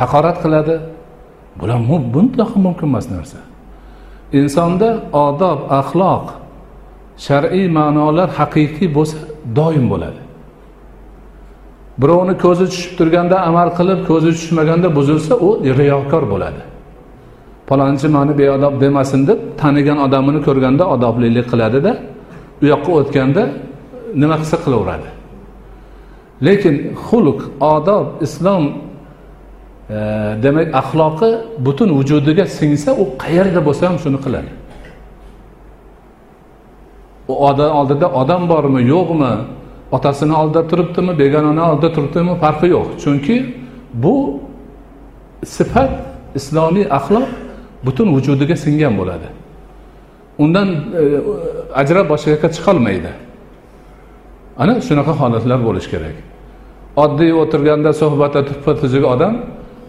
haqorat 0.00 0.36
qiladi. 0.44 0.74
Bular 1.60 1.78
mutlaqo 2.16 2.56
mumkin 2.66 2.86
emas 2.90 3.06
narsa. 3.14 3.38
Insonda 4.32 4.88
odob 5.26 5.58
axloq 5.80 6.24
shar'iy 7.26 7.66
ma'nolar 7.78 8.28
haqiqiy 8.38 8.88
bo'lsa 8.96 9.16
doim 9.58 9.86
bo'ladi. 9.92 10.20
Birovni 12.02 12.34
ko'zi 12.44 12.64
tushib 12.72 12.92
turganda 12.98 13.36
amal 13.48 13.68
qilib 13.78 14.00
ko'zi 14.10 14.30
tushmaganda 14.38 14.88
buzilsa 14.98 15.34
u 15.46 15.48
riyokor 15.80 16.24
bo'ladi. 16.32 16.62
Palonchi 17.68 18.08
mani 18.16 18.32
beodob 18.40 18.74
demasin 18.84 19.20
deb 19.28 19.38
tanigan 19.60 19.98
odamini 20.06 20.40
ko'rganda 20.46 20.84
odoblilik 20.94 21.46
qiladida 21.52 21.92
u 22.62 22.64
yoqqa 22.72 22.90
o'tganda 23.00 23.42
nima 24.14 24.36
qilsa 24.40 24.56
qilaveradi. 24.64 25.08
Lekin 26.46 26.74
xulq 27.06 27.40
odob 27.74 28.06
islom 28.26 28.64
e, 28.68 29.98
demak 30.44 30.68
axloqi 30.80 31.30
butun 31.66 31.88
vujudiga 31.98 32.44
singsa 32.58 32.90
u 33.02 33.04
qayerda 33.22 33.60
bo'lsa 33.66 33.82
ham 33.88 33.96
shuni 34.04 34.18
qiladi. 34.24 34.52
U 37.32 37.34
odam 37.48 37.70
oldida 37.78 38.06
odam 38.20 38.42
bormi 38.52 38.80
yo'qmi 38.94 39.32
otasini 39.96 40.34
oldida 40.40 40.62
turibdimi 40.70 41.12
begonani 41.22 41.62
oldida 41.70 41.88
turibdimi 41.96 42.34
farqi 42.42 42.66
yo'q. 42.74 42.86
Chunki 43.02 43.36
bu 44.02 44.16
sifat 45.56 45.90
islomiy 46.38 46.86
axloq 46.98 47.26
butun 47.86 48.08
vujudiga 48.14 48.56
singan 48.64 48.94
bo'ladi. 49.00 49.28
Undan 50.38 50.68
e, 51.00 51.02
ajrab 51.80 52.06
boshqa 52.12 52.28
yoqqa 52.34 52.48
chiqolmaydi. 52.56 53.12
Ana 54.62 54.74
shunaqa 54.86 55.12
holatlar 55.20 55.60
bo'lishi 55.68 55.88
kerak. 55.94 56.16
Oddiy 57.04 57.32
o'tirganda 57.42 57.90
suhbatda 58.00 58.40
tuppa 58.48 58.72
tuzuk 58.80 59.04
odam 59.14 59.34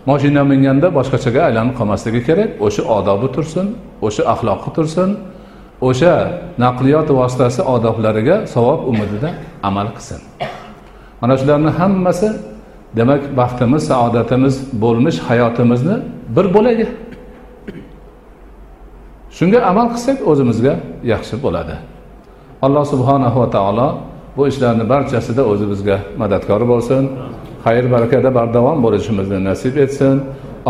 moshina 0.09 0.43
minganda 0.51 0.87
boshqachaga 0.97 1.41
aylanib 1.49 1.73
qolmasligi 1.79 2.21
kerak. 2.27 2.49
O'sha 2.65 2.83
odobi 2.97 3.27
tursin 3.35 3.67
o'sha 4.07 4.23
axloqi 4.33 4.69
tursin 4.77 5.09
o'sha 5.87 6.13
naqliyot 6.63 7.09
vositasi 7.19 7.61
odoblariga 7.75 8.35
savob 8.53 8.79
umidida 8.91 9.29
amal 9.69 9.87
qilsin. 9.95 10.19
Mana 11.21 11.33
shularni 11.39 11.71
hammasi 11.79 12.29
demak 12.97 13.21
baxtimiz 13.39 13.83
saodatimiz 13.91 14.55
bo'lmish 14.83 15.17
hayotimizni 15.27 15.95
bir 16.35 16.45
bo'lagi 16.55 16.85
shunga 19.37 19.59
amal 19.71 19.87
qilsak 19.93 20.17
o'zimizga 20.31 20.73
yaxshi 21.11 21.35
bo'ladi. 21.43 21.75
Alloh 22.65 22.85
subhanahu 22.93 23.37
va 23.43 23.49
taolo 23.55 23.87
bu 24.37 24.43
ishlarni 24.51 24.85
barchasida 24.93 25.43
o'zi 25.51 25.65
bizga 25.71 25.97
madadkor 26.21 26.61
bo'lsin. 26.71 27.03
Xayr 27.65 27.85
barakada 27.93 28.29
bardavom 28.37 28.77
bo'lishimizni 28.85 29.39
nasib 29.49 29.75
etsin. 29.85 30.15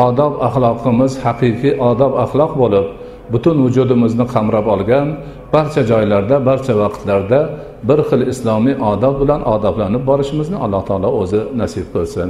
Odob 0.07 0.33
axloqimiz 0.47 1.13
haqiqiy 1.25 1.73
odob 1.89 2.13
axloq 2.23 2.51
bo'lib 2.61 2.85
butun 3.33 3.57
vujudimizni 3.65 4.25
qamrab 4.33 4.65
olgan 4.73 5.07
barcha 5.53 5.81
joylarda 5.91 6.35
barcha 6.49 6.73
vaqtlarda 6.81 7.39
bir 7.87 7.99
xil 8.09 8.21
islomiy 8.31 8.75
odob 8.91 9.15
bilan 9.21 9.41
odoblanib 9.55 10.03
borishimizni 10.09 10.57
alloh 10.65 10.81
taolo 10.89 11.09
o'zi 11.21 11.41
nasib 11.61 11.85
qilsin. 11.93 12.29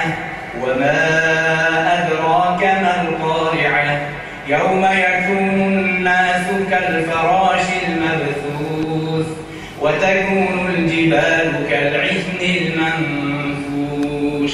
وما 0.59 0.97
أدراك 1.93 2.63
ما 2.63 3.01
القارعة 3.01 3.99
يوم 4.47 4.85
يكون 4.85 5.61
الناس 5.61 6.45
كالفراش 6.71 7.65
المبثوث 7.87 9.27
وتكون 9.81 10.73
الجبال 10.77 11.51
كالعهن 11.69 12.41
المنفوش 13.41 14.51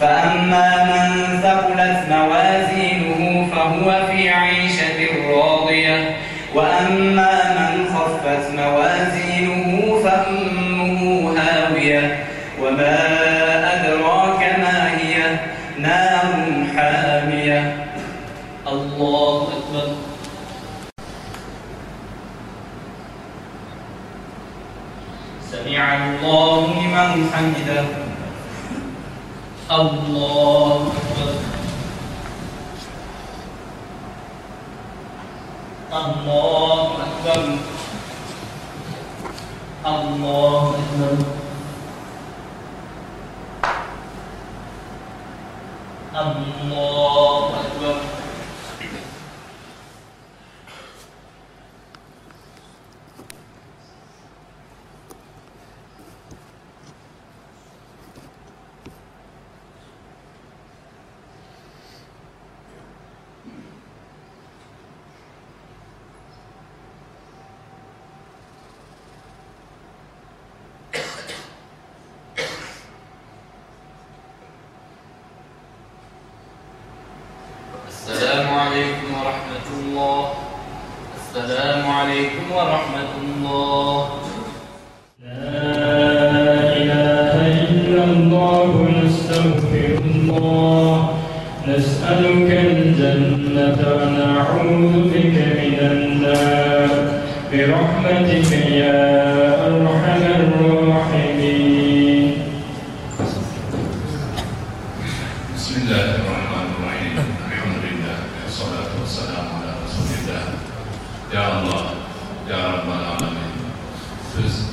فأما 0.00 0.84
من 0.84 1.40
ثقلت 1.42 1.98
موازينه 2.10 3.48
فهو 3.52 4.06
في 4.06 4.28
عيشة 4.28 4.98
راضية 5.30 6.16
وأما 6.54 7.32
من 7.58 7.86
خفت 7.94 8.50
موازينه 8.54 10.00
فأمه 10.04 11.34
هاوية 11.38 12.24
وما 12.62 13.23
نار 15.84 16.66
حامية. 16.76 17.86
الله 18.68 19.48
أكبر. 19.56 19.88
سمع 25.50 25.94
الله 25.94 26.66
لمن 26.66 27.30
حمده. 27.32 27.84
الله 29.70 30.92
أكبر. 30.96 31.34
الله 35.92 36.88
أكبر. 37.04 37.56
الله 39.86 40.74
أكبر. 40.80 41.43
الله 46.23 47.32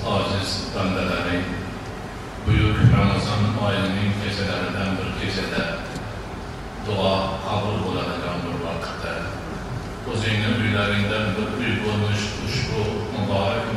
aciz 0.01 0.51
bəndələri, 0.73 1.41
böyük 2.45 2.79
Ramazan 2.89 3.51
ayının 3.67 4.15
gecələrindən 4.23 4.95
bir 4.97 5.11
gecədə 5.19 5.65
dua 6.87 7.11
qabul 7.45 7.83
olacağın 7.91 8.41
bir 8.45 8.57
vaxtda 8.63 9.13
özünün 10.13 10.57
üylərindən 10.65 11.35
bir 11.37 11.53
üy 11.61 11.75
olmuş 11.91 12.25
uçbu 12.47 12.85
mübarək 13.13 13.69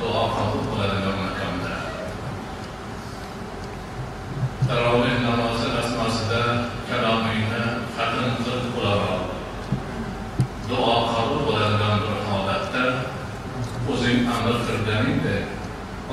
dua 0.00 0.24
qabul 0.38 0.72
olacağın 0.72 1.12
məqamda. 1.20 1.76
Təravih 4.70 5.20
namazı 5.26 5.69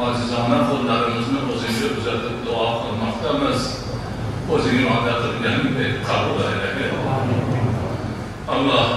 ojizona 0.06 0.58
qo'llarimizni 0.70 1.40
o'zingga 1.52 1.88
uzatib 2.00 2.36
duo 2.46 2.66
qilmoqdamiz 2.82 3.62
o'zing 4.56 4.82
va'da 4.90 5.14
qilganingdek 5.24 5.94
qabul 6.10 6.42
aylaga 6.48 6.88
alloh 8.56 8.88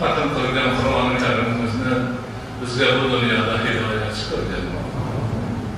xatm 0.00 0.28
qilgan 0.36 0.70
qur'oni 0.80 1.14
karimimizni 1.22 1.94
bizga 2.60 2.88
bu 2.96 3.04
dunyoda 3.14 3.54
hidoyatchi 3.64 4.24
qilgin 4.32 4.66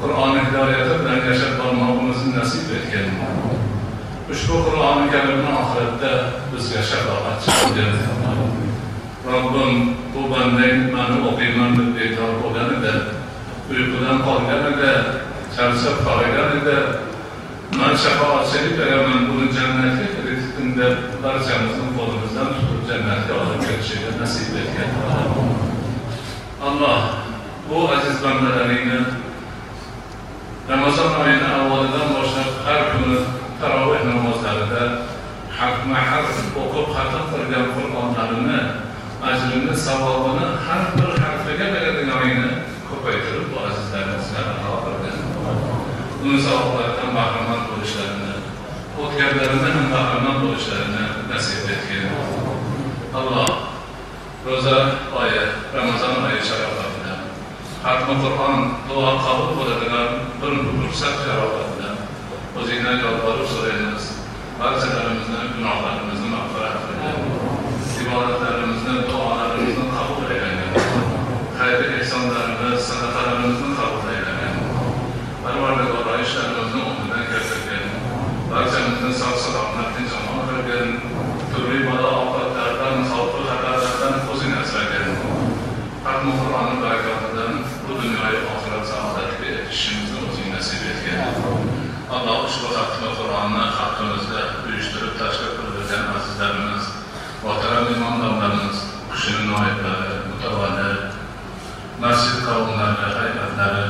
qur'oni 0.01 0.41
hidoyati 0.47 0.99
bilan 1.01 1.21
yashab 1.29 1.55
bormoqimizni 1.61 2.35
nasib 2.39 2.75
etgin 2.79 3.07
ushbu 4.33 4.57
qur'oni 4.67 5.07
karimni 5.15 5.53
oxiratda 5.61 6.13
bizga 6.51 6.83
shafoatchi 6.91 7.49
qilgin 7.61 7.93
Rabbim 9.33 9.73
bu 10.13 10.21
bandang 10.33 10.85
mani 10.97 11.17
o'qiyman 11.31 11.73
deb 11.79 11.89
bekor 11.97 12.31
bo'lganida 12.43 12.93
uyqudan 13.71 14.19
qolgan 14.27 14.63
edi 14.73 14.93
charchab 15.55 15.97
qolganida 16.07 16.77
man 17.79 17.93
shafoatchilik 18.03 18.75
qilaman 18.79 19.21
buni 19.29 19.47
jannatga 19.57 20.07
kiritdim 20.15 20.69
deb 20.79 20.95
barchamizni 21.23 21.89
qo'limizdan 21.97 22.49
tutib 22.57 22.83
jannatga 22.91 23.33
olib 23.43 23.61
kirishiga 23.65 24.11
nasib 24.21 24.57
etgan. 24.63 24.91
Alloh 26.69 27.01
bu 27.69 27.79
aziz 27.97 28.17
bandalaringni 28.25 29.01
ramazon 30.71 31.13
oyini 31.23 31.49
avvalidan 31.59 32.09
boshlab 32.17 32.51
har 32.65 32.81
kuni 32.93 33.19
taroveh 33.61 34.03
namozlarida 34.11 34.83
haqma 35.59 36.01
haq 36.11 36.27
o'qib 36.63 36.89
xatm 36.97 37.23
qilgan 37.33 37.67
qur'onlarini 37.75 38.61
ajrini 39.31 39.77
savobini 39.87 40.47
har 40.67 40.83
bir 40.97 41.11
harfiga 41.23 41.67
beradiganingni 41.75 42.68
ko'paytirib 42.91 43.47
bu 43.53 43.59
azizlarimizga 43.69 44.43
ato 44.53 44.77
qilgan 44.85 45.19
uni 46.25 46.39
savoblaridan 46.47 47.11
bahramand 47.17 47.65
bo'lishlarini 47.71 48.35
o'tganlaridan 49.03 49.75
ham 49.77 49.89
bahramand 49.95 50.39
bo'lishlarini 50.45 51.05
nasib 51.31 51.69
etgin 51.75 52.05
alloh 53.21 53.51
ro'za 54.47 54.77
oyi 55.21 55.43
ramazon 55.77 56.15
oyi 56.29 56.41
sharofatida 56.51 57.15
xatmi 57.85 58.15
qur'on 58.25 58.57
duo 58.89 59.13
qabul 59.25 59.51
bo'ladigan 59.59 60.09
bir 60.41 60.55
fursat 60.79 61.17
sharofatida 61.27 61.91
o'zingdan 62.59 62.97
yolborib 63.05 63.49
so'raymiz 63.55 64.05
barchalarimizni 64.61 65.41
gunohlarimizni 65.55 66.29
mag'firat 66.37 66.77
qilgin 66.87 67.19
ibodatlarimizni 68.03 68.95
duo 69.11 69.29
qabul 69.97 70.25
aylagan 70.33 70.73
xayr 71.59 71.81
ehsonlarimiz 71.99 72.81
sadaqalarimizni 72.89 73.71
qabul 73.79 74.05
aylagan 74.13 74.57
parvardigoro 75.43 76.15
ishlarimizni 76.25 76.81
o'rnidan 76.89 77.25
keltirgin 77.31 77.85
barchamizni 78.51 79.11
sog' 79.21 79.41
salomat 79.45 79.89
tinch 79.95 80.15
omon 80.19 80.43
qilgin 80.51 80.89
turli 81.53 81.81
balo 81.89 82.11
ofatlardan 82.23 82.97
xavfu 83.11 83.41
xatarlardan 83.49 84.15
o'zing 84.33 84.55
asragin 84.63 85.07
hatmi 86.07 86.33
qur'oni 86.41 86.77
barakotidan 86.85 87.53
bu 87.87 87.93
dunyoyu 88.03 88.41
oxirat 88.55 88.85
saodatiga 88.93 89.49
erishishimizni 89.55 90.19
o'zing 90.29 90.49
nasib 90.57 90.83
etgin 90.93 91.19
alloh 92.17 92.39
ushbu 92.49 92.69
hatmi 92.77 93.11
qur'onni 93.19 93.65
haqqimizda 93.81 94.45
uyushtirib 94.67 95.15
tashkil 95.23 95.53
qilgan 95.59 96.05
azizlarimiz 96.17 96.85
muhtaram 97.45 97.87
imomlarimiz 97.97 98.79
kishini 99.59 99.99
noiblari 100.43 101.11
masjid 102.01 102.39
qavmlari 102.47 103.07
hay'atlari 103.19 103.87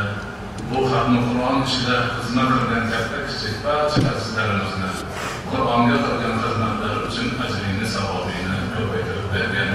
bu 0.71 0.81
hatmi 0.93 1.19
qur'on 1.29 1.57
ichida 1.67 1.97
xizmat 2.15 2.49
qilgan 2.55 2.85
katta 2.93 3.19
kichik 3.29 3.57
barcha 3.65 4.01
azizlarimizni 4.13 4.91
qur'onga 5.51 5.97
qilgan 6.05 6.35
xizmatlari 6.45 6.99
uchun 7.09 7.29
ajrini 7.45 7.87
savobini 7.95 8.57
ko'paytirib 8.75 9.29
bergan. 9.35 9.71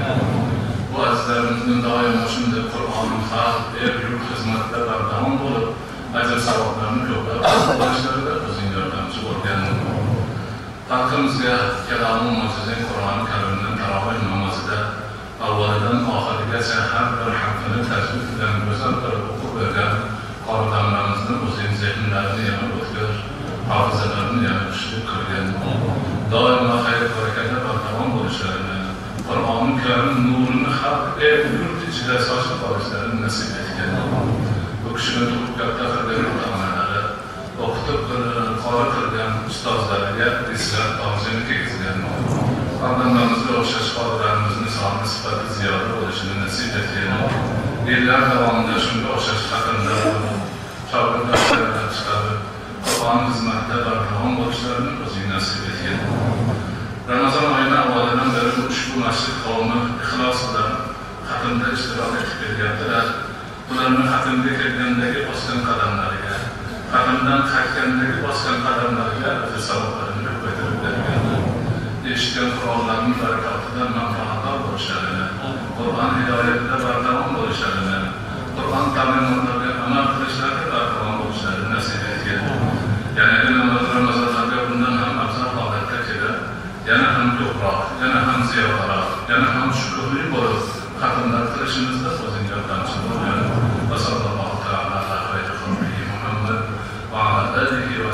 Bu 0.91 0.97
azizlarimizni 1.09 1.77
doimo 1.85 2.25
shunday 2.33 2.65
qur'oni 2.73 3.21
xalq 3.29 3.79
el 3.85 3.95
yurt 4.03 4.25
xizmatida 4.31 4.79
bardavom 4.89 5.37
bo'lib 5.43 5.67
ajr 6.19 6.39
savoblarni 6.49 7.01
ko'plab 7.09 7.39
qilishlarida 7.79 8.33
o'zing 8.49 8.69
yordamchi 8.77 9.19
bo'lgan. 9.27 9.61
Xalqimizga 10.89 11.55
kalomi 11.87 12.29
mo'jiza 12.41 12.73
qur'oni 12.89 13.23
karimni 13.31 13.79
taroveh 13.79 14.19
namozida 14.27 14.79
avvalidan 15.43 15.97
oxirigacha 16.63 16.81
har 16.93 17.07
bir 17.17 17.33
harfini 17.41 17.81
tajvid 17.89 18.25
bilan 18.31 18.55
go'zal 18.65 18.93
qilib 19.01 19.23
o'qib 19.31 19.51
bergan 19.59 19.93
qorilarimizni 20.47 21.35
o'zing 21.47 21.73
zehnlarini 21.81 22.43
yana 22.49 22.65
o'tkir 22.77 23.09
hofizalarini 23.71 24.45
yana 24.47 24.63
kuchli 24.71 24.99
qilgan. 25.09 25.47
Doimo 26.31 26.77
xayr 26.85 27.03
barakada 27.15 27.57
bardavom 27.65 28.09
bo'lishlarini 28.15 28.79
qur'oni 29.27 29.73
karim 29.83 30.15
nurini 30.27 30.71
xalq 30.79 31.21
el 31.31 31.41
yurt 31.59 31.81
ichida 31.89 32.15
sochib 32.29 32.65
olishlarini 32.69 33.21
nasib 33.25 33.51
etgan. 33.61 33.91
Bu 34.83 34.95
kishini 34.97 35.25
tug'ib 35.31 35.53
katta 35.59 35.85
qilgan 35.93 36.25
ota 36.31 36.47
onalari 36.55 37.01
o'qitib 37.65 38.01
qori 38.63 38.87
qilgan 38.95 39.31
ustozlariga 39.51 40.29
izzat 40.55 40.91
tojini 40.99 41.41
kiygizgan 41.47 42.52
farzandlarimizga 42.83 43.53
o'xshash 43.59 43.89
qorilarimizni 43.97 44.69
soni 44.77 45.05
sifati 45.11 45.53
ziyoda 45.57 45.91
bo'lishini 45.97 46.35
nasib 46.43 46.73
etgan 46.79 47.11
yillar 47.89 48.23
davomida 48.31 48.75
shunga 48.85 49.09
o'xshash 49.17 49.43
xatimlar 49.51 50.01
shogirdlardan 50.91 51.87
chiqarib 51.97 52.39
qur'on 52.87 53.21
xizmatida 53.27 53.77
bardavom 53.85 54.33
bo'lishlarini 54.39 54.93
o'zing 55.05 55.27
nasib 55.33 55.61
etgan. 55.71 55.97
Ramazon 57.11 57.47
oyini 57.57 57.77
avvalidan 57.83 58.29
beri 58.35 58.51
ushbu 58.71 58.95
masjid 59.05 59.35
qavmi 59.45 59.79
ixlos 60.03 60.39
bilan 60.47 60.71
xatimda 61.29 61.67
ishtirok 61.77 62.17
etib 62.21 62.37
kelgandilar. 62.41 63.05
Ularni 63.71 64.03
xatimga 64.11 64.51
kelgandagi 64.61 65.19
bosgan 65.29 65.59
qadamlariga 65.69 66.35
xatimdan 66.93 67.41
qaytgandagi 67.53 68.17
bosgan 68.25 68.57
qadamlariga 68.67 69.29
ajr 69.45 69.61
savoblarini 69.69 70.12
eshitgan 72.13 72.49
qur'onlarning 72.57 73.15
barakotidan 73.21 73.89
manfaatdor 73.97 74.57
bo'lishlarini 74.65 75.25
qur'on 75.77 76.11
hidoyatida 76.17 76.77
bardavom 76.85 77.29
bo'lishlarini 77.37 77.99
qur'on 78.57 78.85
ta'limotlariga 78.97 79.71
amal 79.85 80.05
qilishlariga 80.13 80.65
bardavom 80.73 81.15
bo'lishlarini 81.21 81.69
nasib 81.75 82.01
etgan. 82.13 82.41
Yana 83.17 83.33
ramazonlarga 83.95 84.59
bundan 84.69 84.95
ham 85.01 85.19
afzal 85.25 85.49
holatda 85.57 85.99
kelib 86.07 86.37
yana 86.89 87.07
ham 87.15 87.27
ko'proq 87.39 87.79
yana 88.01 88.19
ham 88.27 88.39
ziyodaroq 88.51 89.09
yana 89.31 89.49
ham 89.55 89.69
shukurli 89.81 90.25
bo'lib 90.33 90.65
xatimlar 91.01 91.45
qilishimizda 91.53 92.11
o'zing 92.25 92.47
yordamchi 92.53 92.97
bo'lgan 93.05 93.39
va 93.91 93.97
sallallohu 94.05 94.57
taala 94.65 94.97
ala 95.03 95.21
xayri 95.29 95.53
xalqihi 95.61 96.09
muhammad 96.11 96.59
va 97.13 97.23
ala 97.29 97.63
alihi 97.63 97.95
va 98.05 98.13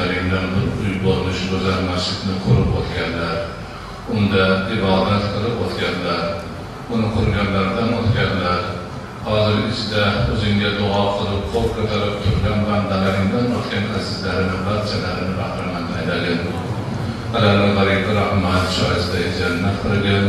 o'zingni 0.00 0.30
uylaringdan 0.30 0.46
bir 0.54 0.66
uy 0.82 0.94
bo'lmish 1.04 1.40
go'zal 1.50 1.80
masjidni 1.90 2.34
qurib 2.44 2.70
o'tganlar, 2.80 3.36
unda 4.16 4.44
ibodat 4.74 5.24
qilib 5.32 5.56
o'tganlar, 5.64 6.22
uni 6.92 7.08
qurganlardan 7.16 7.90
o'tganlar, 8.00 8.60
hozir 9.26 9.58
ichida 9.72 10.04
o'zingga 10.32 10.70
duo 10.78 11.02
qilib 11.18 11.42
qo'l 11.52 11.66
ko'tarib 11.76 12.16
turgan 12.22 12.58
bandalaringdan 12.68 13.46
o'tgan 13.58 13.84
azizlarini 13.98 14.56
barchalarini 14.66 15.34
bahramand 15.40 15.90
aylagan. 15.98 16.40
Alanı 17.36 17.68
garibi 17.76 18.14
rahmat 18.20 18.64
şahiste 18.76 19.20
jannat 19.38 19.76
kırgın, 19.82 20.26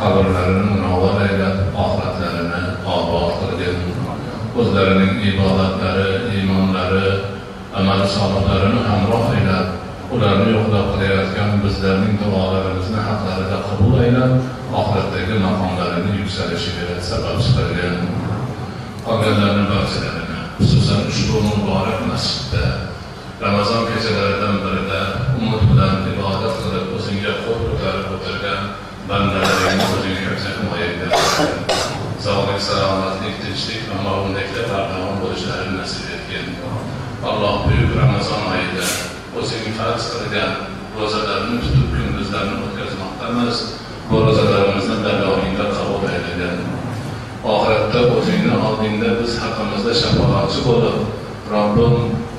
kabirlerini 0.00 0.64
münavvar 0.72 1.16
eylep, 1.26 1.56
ahiretlerini 1.84 2.62
abad 2.92 3.32
kırgın. 3.40 3.78
O'zlarining 4.58 5.14
ibodatlari, 5.30 6.08
iymonlari, 6.34 7.37
amal 7.78 8.02
solihlarini 8.16 8.82
hamroh 8.90 9.26
eylab, 9.36 9.68
ularni 10.14 10.48
yo'qlab 10.56 10.86
qilayotgan 10.92 11.50
bizlarning 11.64 12.14
duolarimizni 12.22 13.00
haqlarida 13.08 13.58
qabul 13.68 13.96
eylab, 14.06 14.32
oxiratdagi 14.80 15.40
maqomlarini 15.46 16.12
yuksalishiga 16.20 16.98
sabab 17.10 17.38
qilgin. 17.56 17.96
Qolganlarni 19.06 19.64
barchalarini, 19.72 20.38
xususan 20.60 21.00
ushbu 21.10 21.36
muborak 21.48 22.00
masjidda 22.10 22.64
Ramazon 23.38 23.86
kechalaridan 23.86 24.56
birida 24.64 25.00
umid 25.38 25.62
bilan 25.70 25.94
ibodat 26.10 26.56
qilib 26.62 26.86
o'zingga 26.96 27.32
qo'l 27.44 27.60
ko'tarib 27.68 28.08
o'tirgan 28.16 28.62
bandalaringni 29.10 29.84
o'zing 29.96 30.16
hifzi 30.24 30.50
himoyaga 30.56 31.08
sog'lik 32.24 32.60
salomatlik 32.68 33.36
tinchlik 33.44 33.84
va 33.90 34.00
mog'unlikda 34.06 34.64
bardavom 34.72 35.22
bo'lishlarini 35.22 35.78
nasib 35.78 36.10
etgin. 36.16 36.46
Alloh 37.24 37.66
buyuk 37.66 37.90
ramazon 37.98 38.42
oyida 38.54 38.86
o'zing 39.38 39.74
farz 39.78 40.04
qilgan 40.14 40.52
ro'zalarni 40.98 41.58
tutib 41.64 41.86
kunduzlarni 41.94 42.54
o'tkazmoqdamiz. 42.66 43.56
Bu 44.10 44.16
ro'zalarimizni 44.26 44.96
dargohingda 45.06 45.66
qabul 45.76 46.04
aylagin 46.12 46.54
oxiratda 47.54 48.00
o'zingni 48.16 48.54
oldingda 48.66 49.08
biz 49.20 49.32
haqimizda 49.42 49.92
shafoatchi 50.02 50.60
bo'lib 50.68 50.98
robbim 51.52 51.94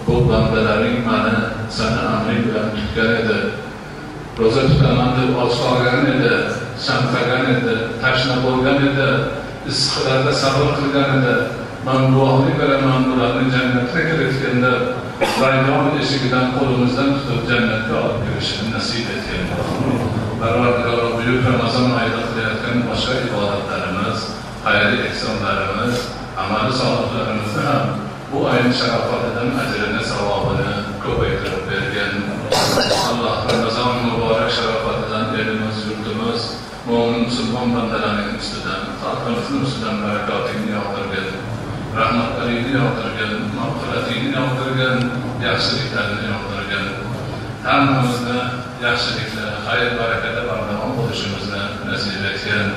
bu 0.07 0.15
bandalaring 0.29 0.99
mani 1.09 1.35
sani 1.77 2.01
amring 2.13 2.41
bilan 2.47 2.67
tutgan 2.77 3.11
edi. 3.21 3.39
Ro'za 4.39 4.61
tutaman 4.69 5.11
deb 5.19 5.31
och 5.43 5.51
qolgan 5.61 6.05
edi 6.13 6.33
chanqagan 6.85 7.45
edi 7.55 7.75
tashna 8.01 8.35
bo'lgan 8.45 8.77
edi 8.89 9.09
issiqlarda 9.71 10.33
sabr 10.43 10.67
qilgan 10.77 11.09
edi. 11.17 11.58
Man 11.85 12.11
guvohlik 12.11 12.59
beraman 12.59 13.03
bularni 13.07 13.51
jannatga 13.55 14.01
kiritganda 14.09 14.71
raydon 15.41 15.95
eshigidan 16.01 16.47
qo'limizdan 16.55 17.09
tutib 17.17 17.41
jannatga 17.51 17.93
olib 18.03 18.19
kirishini 18.25 18.73
nasib 18.75 19.07
etgin 19.15 19.43
parvardigor 20.41 21.05
buyuk 21.17 21.47
ramazon 21.47 21.87
oyida 21.99 22.21
qilayotgan 22.27 22.77
boshqa 22.89 23.15
ibodatlarimiz 23.27 24.19
xayriy 24.65 25.01
ehsonlarimiz 25.09 25.95
amali 26.43 26.73
solihlarimizni 26.79 27.63
ham 27.69 27.85
bu 28.31 28.37
oyni 28.49 28.73
sharofatidan 28.79 29.49
ajrini 29.61 30.01
savobini 30.11 30.73
ko'paytirib 31.03 31.63
bergan 31.69 32.13
alloh 33.09 33.37
ramazon 33.51 33.93
muborak 34.07 34.51
sharofatidan 34.57 35.25
elimiz 35.41 35.77
yurtimiz 35.87 36.41
mo'min 36.89 37.23
musulmon 37.27 37.73
bandalarning 37.75 38.35
ustidan 38.41 38.83
xalqimizni 39.01 39.63
ustidan 39.67 39.97
barakotingni 40.03 40.69
yog'dirgin 40.77 41.58
rahmatlaringni 41.97 42.71
yog'dirgin 42.79 43.33
mag'firatingni 43.57 44.31
yog'dirgin 44.37 44.97
yaxshiliklarni 45.47 46.21
yog'dirgin 46.31 46.85
hammamizni 47.65 48.39
yaxshilikda 48.85 49.45
xayr 49.65 49.89
barakada 49.99 50.41
bardavom 50.49 50.91
bo'lishimizni 50.99 51.61
nasib 51.87 52.25
etgin 52.31 52.67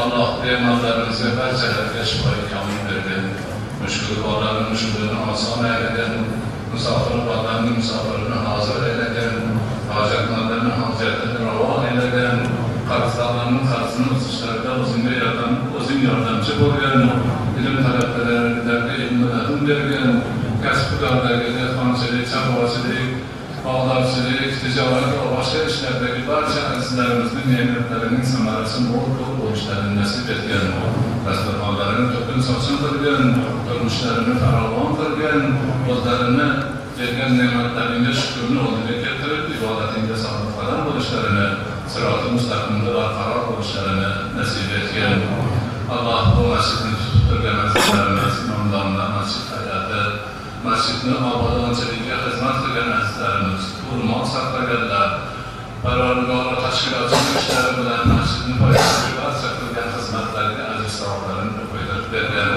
alloh 0.00 0.28
bemorlarimizga 0.42 1.30
barchalariga 1.40 2.04
shifoyi 2.10 2.44
komil 2.52 2.80
bergin 2.88 3.24
mushkul 3.82 4.22
bolani 4.26 4.62
mushkulini 4.70 5.18
oson 5.32 5.64
aylagin 5.72 6.14
musofir 6.72 7.20
bolani 7.28 7.70
musofirini 7.78 8.38
hozir 8.46 8.78
aylagin 8.88 9.34
hojatmandlarni 9.94 10.72
hojatini 10.80 11.38
ravo 11.46 11.68
aylagin 11.84 12.59
qarzdorlarni 12.90 13.62
qarzini 13.70 14.06
uzishlarida 14.16 14.70
o'zingga 14.82 15.12
yordam 15.22 15.52
o'zing 15.78 16.00
yordamchi 16.08 16.52
bo'lgan 16.60 16.98
ilm 17.58 17.76
talabgorlariga 17.86 18.94
ilmlarni 19.06 19.58
bergan 19.68 20.08
kasbkorlarga 20.64 21.50
dehqonchilik 21.58 22.24
chorvachilik 22.32 23.10
bog'dorchilik 23.64 24.52
tijorat 24.62 25.08
va 25.18 25.24
boshqa 25.36 25.60
ishlardagi 25.70 26.20
barcha 26.30 26.60
azizlarimizning 26.72 27.48
ne'matlarining 27.52 28.24
samarasi 28.32 28.84
mo'l 28.88 29.08
ko'p 29.18 29.32
bo'lishlarini 29.40 29.94
nasib 30.00 30.30
etgan 30.34 30.66
dasturxonlarini 31.26 32.06
to'kin 32.14 32.46
sochin 32.48 32.76
qilgan 32.84 33.24
turmushlarini 33.66 34.34
farovon 34.44 34.90
qilgan 35.00 35.40
o'zlarini 35.94 36.48
bergan 36.98 37.36
ne'matlaringga 37.40 38.12
shukurni 38.22 38.62
o'rniga 38.66 38.96
keltirib 39.04 39.52
ibodatingga 39.58 40.16
sodiqqadam 40.24 40.80
bo'lishlarini 40.88 41.46
siroti 41.88 42.28
mustaqimda 42.36 42.90
barqaror 42.98 43.42
bo'lishlarini 43.48 44.10
nasib 44.36 44.70
etgan 44.80 45.16
alloh 45.94 46.22
bu 46.36 46.42
masjidni 46.52 46.92
tutib 47.00 47.24
turgan 47.30 47.58
azizlarimiz 47.64 48.34
imomdomlar 48.44 49.08
masjid 49.16 49.46
hayati 49.54 50.02
masjidni 50.68 51.14
obodonchiligiga 51.32 52.16
xizmat 52.24 52.56
qilgan 52.62 52.90
azizlarimiz 52.98 53.64
ulmo 53.92 54.18
saqlaganlar 54.34 55.08
parvardigori 55.84 56.56
tashkilotchilik 56.64 57.36
ishlari 57.42 57.72
bilan 57.78 58.02
masjidni 58.12 58.54
foydasiga 58.60 59.12
barcha 59.20 59.50
qilgan 59.58 59.88
xizmatlariga 59.96 60.64
ajr 60.72 60.90
savoblarini 60.98 61.52
ko'paytirib 61.58 62.06
bergan 62.14 62.52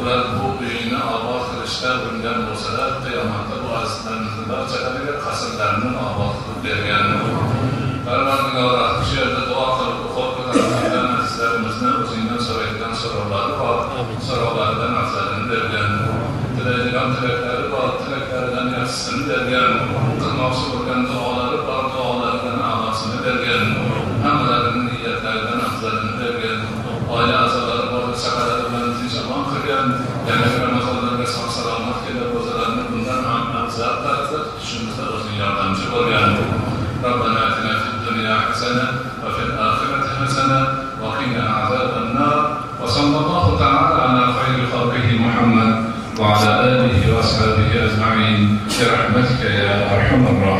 ular 0.00 0.20
bu 0.34 0.46
uyni 0.64 1.00
obod 1.16 1.42
qilishda 1.50 1.90
uringan 2.02 2.38
bo'lsalar 2.48 2.90
qiyomatda 3.04 3.56
bu 3.64 3.70
azizlarimizni 3.82 4.44
barchalariga 4.52 5.16
qasrlarini 5.26 5.90
obod 6.10 6.34
qilib 6.42 6.62
bergan 6.66 7.75
baribir 8.06 8.58
avrat 8.64 8.98
shu 9.06 9.14
yerda 9.18 9.42
duo 9.50 9.66
qilib 9.78 10.02
o'qib 10.24 10.48
sizlarimizni 11.30 11.88
o'zingdan 12.02 12.40
so'raydigan 12.48 12.92
so'rovlari 13.02 13.54
bor 13.60 13.78
so'rovlaridan 14.26 14.92
afzalini 15.00 15.46
bergin 15.52 15.90
tilaydigan 16.56 17.08
tilaklari 17.16 17.66
bor 17.74 17.88
tilaklaridan 18.02 18.68
yaxshisini 18.76 19.22
bergin 19.30 19.72
qilmoqchi 20.20 20.66
bo'lgan 20.74 21.02
duolari 21.10 21.58
bor 21.68 21.84
duolaridan 21.94 22.60
a'losini 22.70 23.18
bergin 23.26 23.64
hammalarini 24.26 24.84
niyatlaridan 24.90 25.60
afzalini 25.68 26.14
bergin 26.20 26.58
oila 27.16 27.36
a'zolari 27.44 27.86
bor 27.94 28.06
saqalari 28.24 28.64
bilan 28.68 28.94
tinch 28.98 29.18
omon 29.22 29.42
qilgin 29.50 29.86
yana 30.28 30.48
ramazonlarga 30.64 31.26
sog' 31.34 31.52
salomat 31.58 31.98
bundan 32.92 33.22
ham 33.30 33.44
afzal 33.64 33.94
tarzda 34.04 34.38
tutishimizda 34.46 35.04
o'zing 35.16 35.36
yordamchi 35.42 35.86
bo'lgin 35.94 36.30
حسنة 38.56 38.88
وفي 39.24 39.42
الآخرة 39.42 40.24
حسنة 40.24 40.60
وقنا 41.02 41.44
عذاب 41.48 42.02
النار 42.02 42.58
وصلى 42.82 43.18
الله 43.18 43.58
تعالى 43.58 44.02
على 44.02 44.32
خير 44.32 44.66
خلقه 44.72 45.18
محمد 45.20 45.84
وعلى 46.18 46.50
آله 46.64 47.16
وأصحابه 47.16 47.68
أجمعين. 47.84 48.60
برحمتك 48.80 49.40
يا 49.44 49.94
أرحم 49.94 50.26
الراحمين. 50.26 50.55